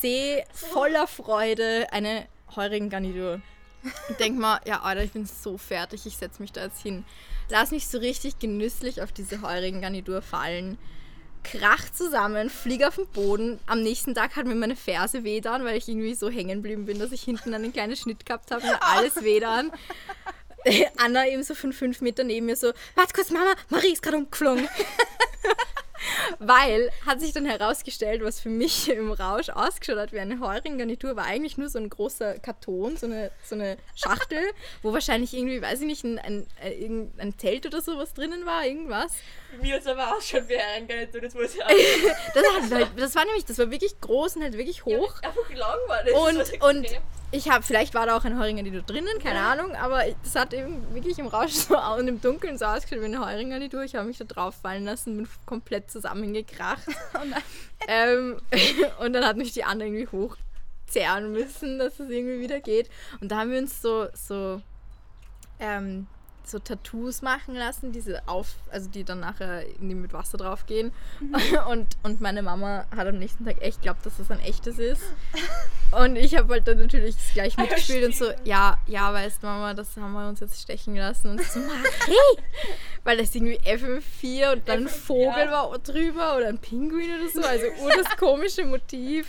sehe 0.00 0.44
voller 0.52 1.06
Freude 1.06 1.86
eine 1.92 2.26
Heurigengarnitur. 2.54 3.40
Und 4.08 4.20
denk 4.20 4.38
mal, 4.38 4.60
ja, 4.66 4.82
Alter, 4.82 5.04
ich 5.04 5.12
bin 5.12 5.24
so 5.24 5.56
fertig, 5.56 6.04
ich 6.04 6.16
setze 6.16 6.42
mich 6.42 6.52
da 6.52 6.64
jetzt 6.64 6.82
hin. 6.82 7.04
Lass 7.48 7.70
mich 7.70 7.86
so 7.86 7.98
richtig 7.98 8.40
genüsslich 8.40 9.02
auf 9.02 9.12
diese 9.12 9.40
Heurigengarnitur 9.40 10.20
fallen. 10.20 10.76
Krach 11.44 11.90
zusammen, 11.92 12.50
flieg 12.50 12.84
auf 12.84 12.96
den 12.96 13.06
Boden. 13.06 13.58
Am 13.66 13.80
nächsten 13.82 14.14
Tag 14.14 14.36
hat 14.36 14.46
mir 14.46 14.56
meine 14.56 14.76
Ferse 14.76 15.24
wehdan, 15.24 15.64
weil 15.64 15.76
ich 15.76 15.88
irgendwie 15.88 16.14
so 16.14 16.28
hängen 16.28 16.56
geblieben 16.62 16.84
bin, 16.84 16.98
dass 16.98 17.12
ich 17.12 17.22
hinten 17.22 17.54
einen 17.54 17.72
kleinen 17.72 17.96
Schnitt 17.96 18.26
gehabt 18.26 18.50
habe 18.50 18.64
und 18.64 18.76
alles 18.80 19.22
wehdan. 19.22 19.70
Anna 20.96 21.26
eben 21.28 21.42
so 21.42 21.54
von 21.54 21.72
fünf 21.72 22.00
Meter 22.00 22.24
neben 22.24 22.46
mir 22.46 22.56
so, 22.56 22.72
warte 22.94 23.12
kurz, 23.14 23.30
Mama, 23.30 23.54
Marie 23.68 23.92
ist 23.92 24.02
gerade 24.02 24.16
umgeflogen. 24.16 24.68
Weil, 26.38 26.90
hat 27.04 27.20
sich 27.20 27.32
dann 27.32 27.44
herausgestellt, 27.44 28.22
was 28.22 28.40
für 28.40 28.48
mich 28.48 28.88
im 28.90 29.10
Rausch 29.10 29.48
ausgeschaut 29.48 29.98
hat 29.98 30.12
wie 30.12 30.20
eine 30.20 30.40
Heuringgarnitur, 30.40 31.16
war 31.16 31.24
eigentlich 31.24 31.58
nur 31.58 31.68
so 31.68 31.78
ein 31.78 31.88
großer 31.90 32.38
Karton, 32.38 32.96
so 32.96 33.06
eine, 33.06 33.30
so 33.44 33.54
eine 33.56 33.76
Schachtel, 33.96 34.42
wo 34.82 34.92
wahrscheinlich 34.92 35.34
irgendwie, 35.34 35.60
weiß 35.60 35.80
ich 35.80 35.86
nicht, 35.86 36.04
ein, 36.04 36.18
ein, 36.18 36.46
äh, 36.62 36.88
ein 37.18 37.34
Zelt 37.38 37.66
oder 37.66 37.80
sowas 37.80 38.14
drinnen 38.14 38.46
war, 38.46 38.64
irgendwas. 38.64 39.12
Mir 39.60 39.78
es 39.78 39.86
aber 39.86 40.16
auch 40.16 40.20
schon 40.22 40.48
wie 40.48 40.54
hereingehalten, 40.56 41.20
das 41.20 41.34
muss 41.34 41.54
ich 41.54 41.64
auch. 41.64 41.68
Das, 42.34 42.44
hat, 42.44 42.70
halt- 42.72 42.88
das 42.96 43.14
war 43.14 43.24
nämlich, 43.24 43.44
das 43.44 43.58
war 43.58 43.70
wirklich 43.70 44.00
groß 44.00 44.36
und 44.36 44.42
halt 44.42 44.56
wirklich 44.56 44.84
hoch. 44.84 45.20
Einfach 45.22 45.50
lang 45.50 45.78
war 45.88 46.04
das. 46.04 46.14
Und, 46.14 46.62
und. 46.62 46.86
Ich 47.30 47.50
habe, 47.50 47.62
vielleicht 47.62 47.94
war 47.94 48.06
da 48.06 48.16
auch 48.16 48.24
ein 48.24 48.38
Heuringarnitur 48.38 48.82
drinnen, 48.82 49.18
keine 49.22 49.40
Ahnung, 49.40 49.74
aber 49.74 50.02
das 50.22 50.34
hat 50.34 50.54
eben 50.54 50.94
wirklich 50.94 51.18
im 51.18 51.26
Rausch 51.26 51.52
so 51.52 51.78
und 51.98 52.08
im 52.08 52.20
Dunkeln 52.20 52.56
so 52.56 52.64
ausgeschaut 52.64 53.02
wie 53.02 53.06
eine 53.06 53.24
Heuringarnitur. 53.24 53.82
Ich 53.82 53.94
habe 53.94 54.06
mich 54.06 54.18
da 54.18 54.24
drauf 54.24 54.54
fallen 54.54 54.84
lassen, 54.84 55.16
bin 55.16 55.28
komplett 55.46 55.90
zusammengekracht. 55.90 56.86
Oh 57.14 57.20
ähm, 57.88 58.40
und 59.00 59.12
dann 59.12 59.24
hat 59.24 59.36
mich 59.36 59.52
die 59.52 59.64
andere 59.64 59.88
irgendwie 59.88 60.08
hochzerren 60.08 61.32
müssen, 61.32 61.78
dass 61.78 61.98
es 61.98 62.10
irgendwie 62.10 62.40
wieder 62.40 62.60
geht. 62.60 62.90
Und 63.20 63.30
da 63.30 63.38
haben 63.38 63.50
wir 63.50 63.58
uns 63.58 63.80
so, 63.80 64.08
so, 64.14 64.60
ähm, 65.58 66.06
so 66.44 66.58
Tattoos 66.58 67.22
machen 67.22 67.54
lassen, 67.54 67.92
diese 67.92 68.26
auf, 68.26 68.54
also 68.70 68.88
die 68.88 69.04
dann 69.04 69.20
nachher 69.20 69.66
irgendwie 69.66 69.94
mit 69.94 70.12
Wasser 70.12 70.38
draufgehen. 70.38 70.92
Und, 71.68 71.96
und 72.02 72.20
meine 72.20 72.42
Mama 72.42 72.86
hat 72.94 73.06
am 73.06 73.18
nächsten 73.18 73.44
Tag 73.44 73.62
echt 73.62 73.82
glaubt, 73.82 74.04
dass 74.04 74.18
das 74.18 74.30
ein 74.30 74.40
echtes 74.40 74.78
ist. 74.78 75.02
Und 75.90 76.16
ich 76.16 76.36
habe 76.36 76.52
halt 76.52 76.68
dann 76.68 76.78
natürlich 76.80 77.14
das 77.16 77.32
gleich 77.32 77.56
mitgespielt 77.56 78.04
und 78.04 78.14
so, 78.14 78.26
ja, 78.44 78.76
ja, 78.86 79.12
weißt 79.12 79.42
Mama, 79.42 79.72
das 79.74 79.96
haben 79.96 80.12
wir 80.12 80.28
uns 80.28 80.40
jetzt 80.40 80.60
stechen 80.60 80.96
lassen. 80.96 81.30
Und 81.30 81.42
so, 81.42 81.60
Marie! 81.60 82.42
Weil 83.04 83.16
das 83.16 83.34
irgendwie 83.34 83.58
FM4 83.60 84.52
und 84.52 84.68
dann 84.68 84.80
ein 84.80 84.88
FM4. 84.88 84.90
Vogel 84.90 85.50
war 85.50 85.78
drüber 85.78 86.36
oder 86.36 86.48
ein 86.48 86.58
Pinguin 86.58 87.08
oder 87.18 87.28
so. 87.32 87.40
Also 87.40 87.66
ur 87.82 87.90
das 87.96 88.16
komische 88.16 88.64
Motiv. 88.66 89.26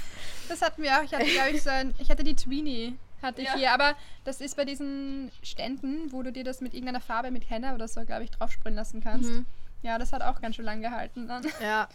Das 0.49 0.61
hatten 0.61 0.83
wir 0.83 0.97
auch. 0.97 1.03
Ich 1.03 1.13
hatte, 1.13 1.25
glaube 1.25 1.51
ich, 1.51 1.63
so 1.63 1.69
ein, 1.69 1.93
ich 1.99 2.09
hatte 2.09 2.23
die 2.23 2.35
Tweenie, 2.35 2.97
hatte 3.21 3.41
ich 3.41 3.47
Ja. 3.47 3.55
hier. 3.55 3.71
Aber 3.71 3.93
das 4.25 4.41
ist 4.41 4.57
bei 4.57 4.65
diesen 4.65 5.31
Ständen, 5.43 6.11
wo 6.11 6.23
du 6.23 6.31
dir 6.31 6.43
das 6.43 6.59
mit 6.59 6.73
irgendeiner 6.73 7.01
Farbe, 7.01 7.31
mit 7.31 7.49
Henna 7.49 7.73
oder 7.75 7.87
so, 7.87 8.03
glaube 8.03 8.23
ich, 8.25 8.31
draufsprühen 8.31 8.75
lassen 8.75 9.01
kannst. 9.01 9.29
Mhm. 9.29 9.45
Ja, 9.81 9.97
das 9.97 10.11
hat 10.11 10.21
auch 10.23 10.41
ganz 10.41 10.57
schön 10.57 10.65
lang 10.65 10.81
gehalten 10.81 11.27
dann. 11.29 11.45
Ja. 11.61 11.87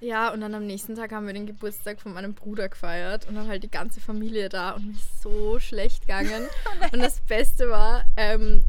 Ja, 0.00 0.32
und 0.32 0.40
dann 0.40 0.54
am 0.54 0.66
nächsten 0.66 0.94
Tag 0.94 1.12
haben 1.12 1.26
wir 1.26 1.34
den 1.34 1.46
Geburtstag 1.46 2.00
von 2.00 2.14
meinem 2.14 2.32
Bruder 2.32 2.70
gefeiert 2.70 3.28
und 3.28 3.34
dann 3.34 3.48
halt 3.48 3.62
die 3.62 3.70
ganze 3.70 4.00
Familie 4.00 4.48
da 4.48 4.72
und 4.72 4.86
mir 4.86 4.94
ist 4.94 5.22
so 5.22 5.58
schlecht 5.58 6.02
gegangen. 6.02 6.48
und 6.92 7.00
das 7.00 7.20
Beste 7.20 7.68
war, 7.68 8.04
ähm, 8.16 8.64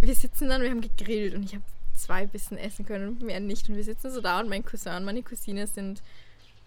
wir 0.00 0.14
sitzen 0.16 0.48
dann, 0.48 0.62
wir 0.62 0.70
haben 0.70 0.80
gegrillt 0.80 1.34
und 1.34 1.44
ich 1.44 1.54
habe 1.54 1.64
zwei 1.94 2.26
Bissen 2.26 2.58
essen 2.58 2.84
können 2.84 3.08
und 3.08 3.22
mehr 3.22 3.38
nicht. 3.38 3.68
Und 3.68 3.76
wir 3.76 3.84
sitzen 3.84 4.10
so 4.10 4.20
da 4.20 4.40
und 4.40 4.48
mein 4.48 4.64
Cousin 4.64 4.96
und 4.96 5.04
meine 5.04 5.22
Cousine 5.22 5.68
sind 5.68 6.02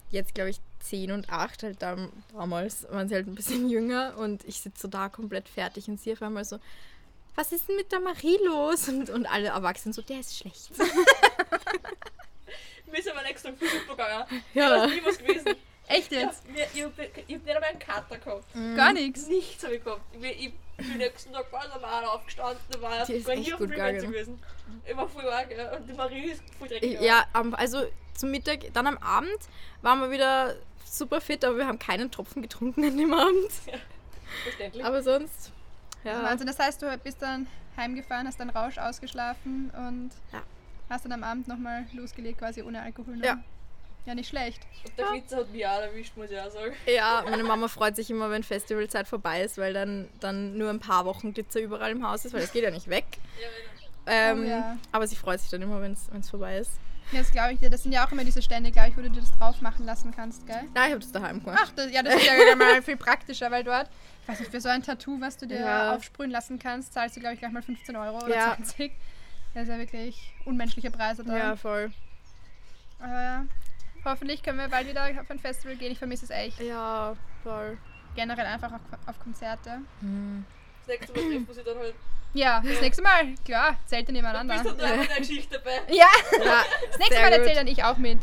jetzt, 0.10 0.34
glaube 0.34 0.52
ich, 0.52 0.62
10 0.80 1.12
und 1.12 1.30
8. 1.30 1.64
Halt 1.64 1.82
dam 1.82 2.10
damals 2.32 2.88
waren 2.90 3.10
sie 3.10 3.16
halt 3.16 3.28
ein 3.28 3.36
bisschen 3.36 3.70
jünger 3.70 4.18
und 4.18 4.46
ich 4.46 4.62
sitze 4.62 4.84
so 4.84 4.88
da 4.88 5.10
komplett 5.10 5.50
fertig 5.50 5.90
und 5.90 6.00
sie 6.00 6.14
auf 6.14 6.22
einmal 6.22 6.46
so, 6.46 6.60
was 7.36 7.52
ist 7.52 7.68
denn 7.68 7.76
mit 7.76 7.92
der 7.92 8.00
Marie 8.00 8.38
los? 8.46 8.88
Und, 8.88 9.10
und 9.10 9.26
alle 9.26 9.50
Erwachsenen 9.50 9.92
so, 9.92 10.02
der 10.02 10.22
ist 10.22 10.38
schlecht. 10.38 10.72
Ist 12.98 13.10
aber 13.12 13.26
extra 13.30 13.52
viel 13.54 13.68
gegangen. 13.88 14.26
Ja. 14.54 14.70
Da 14.70 14.86
ist 14.86 14.94
nie 14.96 15.02
was 15.06 15.18
gewesen. 15.18 15.56
Echt 15.88 16.12
Ich 16.12 16.20
jetzt? 16.20 16.50
mir, 16.52 16.66
ich, 16.74 16.84
hab, 16.84 16.92
ich 17.00 17.08
hab 17.08 17.28
nicht 17.28 17.48
einmal 17.48 17.64
einen 17.70 17.80
Kater 17.80 18.18
gehabt. 18.18 18.46
Gar 18.76 18.94
nichts. 18.94 19.28
Nichts 19.28 19.64
habe 19.64 19.76
ich 19.76 19.84
gehabt. 19.84 20.02
Ich, 20.20 20.46
ich 20.48 20.54
bin 20.88 20.98
nächsten 20.98 21.32
Tag 21.32 21.52
ganz 21.52 21.74
normal 21.74 22.06
aufgestanden, 22.06 22.58
da 22.72 22.82
war 22.82 23.06
Die 23.06 23.14
ist 23.14 23.28
war 23.28 23.34
echt 23.36 23.44
hier 23.46 23.54
auf 23.54 23.60
gut 23.60 23.70
gegangen. 23.70 24.02
gewesen. 24.02 24.42
Ich 24.86 24.98
war 24.98 25.08
voll 25.08 25.30
arg, 25.30 25.52
ja. 25.56 25.76
und 25.76 25.88
die 25.88 25.94
Marie 25.94 26.32
ist 26.32 26.42
voll 26.58 26.68
dreckig. 26.68 27.00
Ja, 27.02 27.26
also 27.34 27.86
zum 28.16 28.32
Mittag, 28.32 28.74
dann 28.74 28.88
am 28.88 28.98
Abend 28.98 29.38
waren 29.84 30.00
wir 30.02 30.10
wieder 30.12 30.56
super 30.90 31.22
fit, 31.22 31.46
aber 31.46 31.58
wir 31.58 31.68
haben 31.68 31.80
keinen 31.80 32.10
Tropfen 32.12 32.42
getrunken 32.42 32.84
an 32.84 32.98
dem 32.98 33.14
Abend. 33.14 33.52
Verständlich. 34.44 34.84
Aber 34.84 35.04
sonst, 35.04 35.52
ja. 36.04 36.24
Wahnsinn. 36.24 36.48
Das 36.48 36.58
heißt, 36.60 36.82
du 36.82 36.98
bist 36.98 37.22
dann 37.22 37.48
heimgefahren, 37.78 38.28
hast 38.28 38.40
dann 38.40 38.50
Rausch 38.50 38.78
ausgeschlafen 38.80 39.70
und 39.78 40.12
Ja. 40.34 40.42
Hast 40.90 41.06
dann 41.06 41.12
am 41.12 41.24
Abend 41.24 41.48
nochmal 41.48 41.86
losgelegt, 41.94 42.40
quasi 42.40 42.62
ohne 42.62 42.82
Alkohol. 42.82 43.18
ne? 43.18 43.26
Ja. 43.26 43.38
Ja, 44.06 44.14
nicht 44.14 44.30
schlecht. 44.30 44.62
Und 44.84 44.96
der 45.00 45.08
Flitzer 45.08 45.38
hat 45.38 45.50
mich 45.52 45.66
auch 45.66 45.82
erwischt, 45.82 46.16
muss 46.16 46.30
ich 46.30 46.40
auch 46.40 46.52
sagen. 46.52 46.74
Ja, 46.88 47.24
meine 47.28 47.44
Mama 47.44 47.68
freut 47.68 47.96
sich 47.96 48.12
immer, 48.12 48.30
wenn 48.30 48.44
Festivalzeit 48.44 49.08
vorbei 49.08 49.42
ist, 49.42 49.58
weil 49.58 49.74
dann, 49.74 50.08
dann 50.20 50.58
nur 50.60 50.70
ein 50.70 50.80
paar 50.80 51.06
Wochen 51.06 51.34
Glitzer 51.34 51.60
überall 51.60 51.90
im 51.92 52.08
Haus 52.08 52.24
ist, 52.24 52.34
weil 52.34 52.42
das 52.42 52.52
geht 52.52 52.64
ja 52.64 52.70
nicht 52.70 52.88
weg. 52.88 53.06
Ja, 53.42 53.48
Ähm, 54.14 54.42
Oh 54.42 54.44
ja. 54.44 54.78
Aber 54.92 55.08
sie 55.08 55.16
freut 55.16 55.40
sich 55.40 55.50
dann 55.50 55.64
immer, 55.64 55.82
wenn 55.82 55.94
es 55.94 56.30
vorbei 56.30 56.60
ist. 56.60 56.70
Ja, 57.12 57.20
das 57.20 57.32
glaube 57.32 57.54
ich 57.54 57.60
dir. 57.60 57.72
Das 57.72 57.82
sind 57.82 57.94
ja 57.94 58.06
auch 58.06 58.12
immer 58.12 58.24
diese 58.24 58.44
Stände, 58.44 58.72
glaube 58.72 58.90
ich, 58.90 58.98
wo 58.98 59.02
du 59.02 59.10
dir 59.10 59.22
das 59.22 59.32
drauf 59.40 59.60
machen 59.62 59.86
lassen 59.86 60.12
kannst, 60.16 60.46
gell? 60.46 60.62
Nein, 60.76 60.86
ich 60.88 60.92
habe 60.92 61.00
das 61.00 61.12
daheim 61.12 61.40
gemacht. 61.44 61.60
Ach, 61.64 61.72
das, 61.76 61.92
ja, 61.92 62.04
das 62.04 62.16
ist 62.16 62.26
ja 62.28 62.34
wieder 62.34 62.56
mal 62.56 62.82
viel 62.84 62.98
praktischer, 62.98 63.50
weil 63.50 63.64
dort, 63.64 63.90
ich 64.22 64.28
weiß 64.28 64.40
nicht, 64.40 64.52
für 64.52 64.62
so 64.62 64.70
ein 64.70 64.84
Tattoo, 64.84 65.20
was 65.20 65.38
du 65.38 65.48
dir 65.48 65.60
Ja. 65.62 65.96
aufsprühen 65.96 66.30
lassen 66.30 66.60
kannst, 66.60 66.94
zahlst 66.94 67.16
du, 67.16 67.20
glaube 67.22 67.34
ich, 67.34 67.40
gleich 67.40 67.52
mal 67.52 67.64
15 67.64 67.96
Euro 67.96 68.18
oder 68.24 68.36
Ja. 68.36 68.56
20. 68.56 68.92
Das 69.56 69.64
ist 69.64 69.70
ja 69.70 69.78
wirklich 69.80 70.34
unmenschliche 70.46 70.92
Preise 70.92 71.24
da. 71.24 71.36
Ja, 71.36 71.56
voll. 71.56 71.92
Aber 73.00 73.22
ja, 73.22 73.46
hoffentlich 74.04 74.44
können 74.44 74.60
wir 74.60 74.68
bald 74.68 74.88
wieder 74.88 75.06
auf 75.06 75.32
ein 75.32 75.40
Festival 75.40 75.76
gehen. 75.78 75.92
Ich 75.92 75.98
vermisse 75.98 76.26
es 76.26 76.30
echt. 76.30 76.60
Ja, 76.60 77.16
voll. 77.42 77.78
Generell 78.16 78.46
einfach 78.46 78.72
auf, 78.74 78.82
auf 79.08 79.20
Konzerte. 79.20 79.80
Das 80.86 80.88
nächste 80.88 81.14
Mal 81.14 81.22
trifft 81.32 81.48
man 81.48 81.56
sich 81.56 81.64
dann 81.66 81.78
halt. 81.80 81.96
Ja, 82.34 82.62
das 82.62 82.82
nächste 82.82 83.02
Mal, 83.02 83.34
klar, 83.46 83.78
Zelte 83.86 84.12
nebeneinander. 84.12 84.56
Bist 84.62 84.66
du 84.66 84.78
da 84.78 84.96
mit 84.98 85.10
der 85.10 85.18
Geschichte 85.20 85.58
dabei? 85.58 85.82
Ja, 85.88 86.08
Ja, 86.44 86.64
das 86.90 86.98
nächste 87.00 87.14
sehr 87.16 87.22
Mal 87.24 87.30
gut. 87.32 87.40
erzähle 87.40 87.56
dann 87.56 87.68
ich 87.68 87.84
auch 87.84 87.98
mit. 87.98 88.22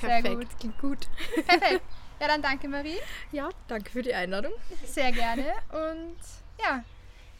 Sehr 0.00 0.08
Perfekt, 0.22 0.34
gut. 0.38 0.58
klingt 0.60 0.78
gut. 0.78 1.08
Perfekt. 1.46 1.82
Ja, 2.20 2.28
dann 2.28 2.40
danke 2.40 2.68
Marie. 2.68 2.98
Ja, 3.32 3.48
danke 3.66 3.90
für 3.90 4.02
die 4.02 4.14
Einladung. 4.14 4.52
Sehr 4.84 5.10
gerne 5.10 5.54
und 5.72 6.16
ja, 6.64 6.84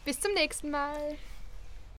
bis 0.03 0.19
zum 0.19 0.33
nächsten 0.33 0.69
Mal. 0.71 1.15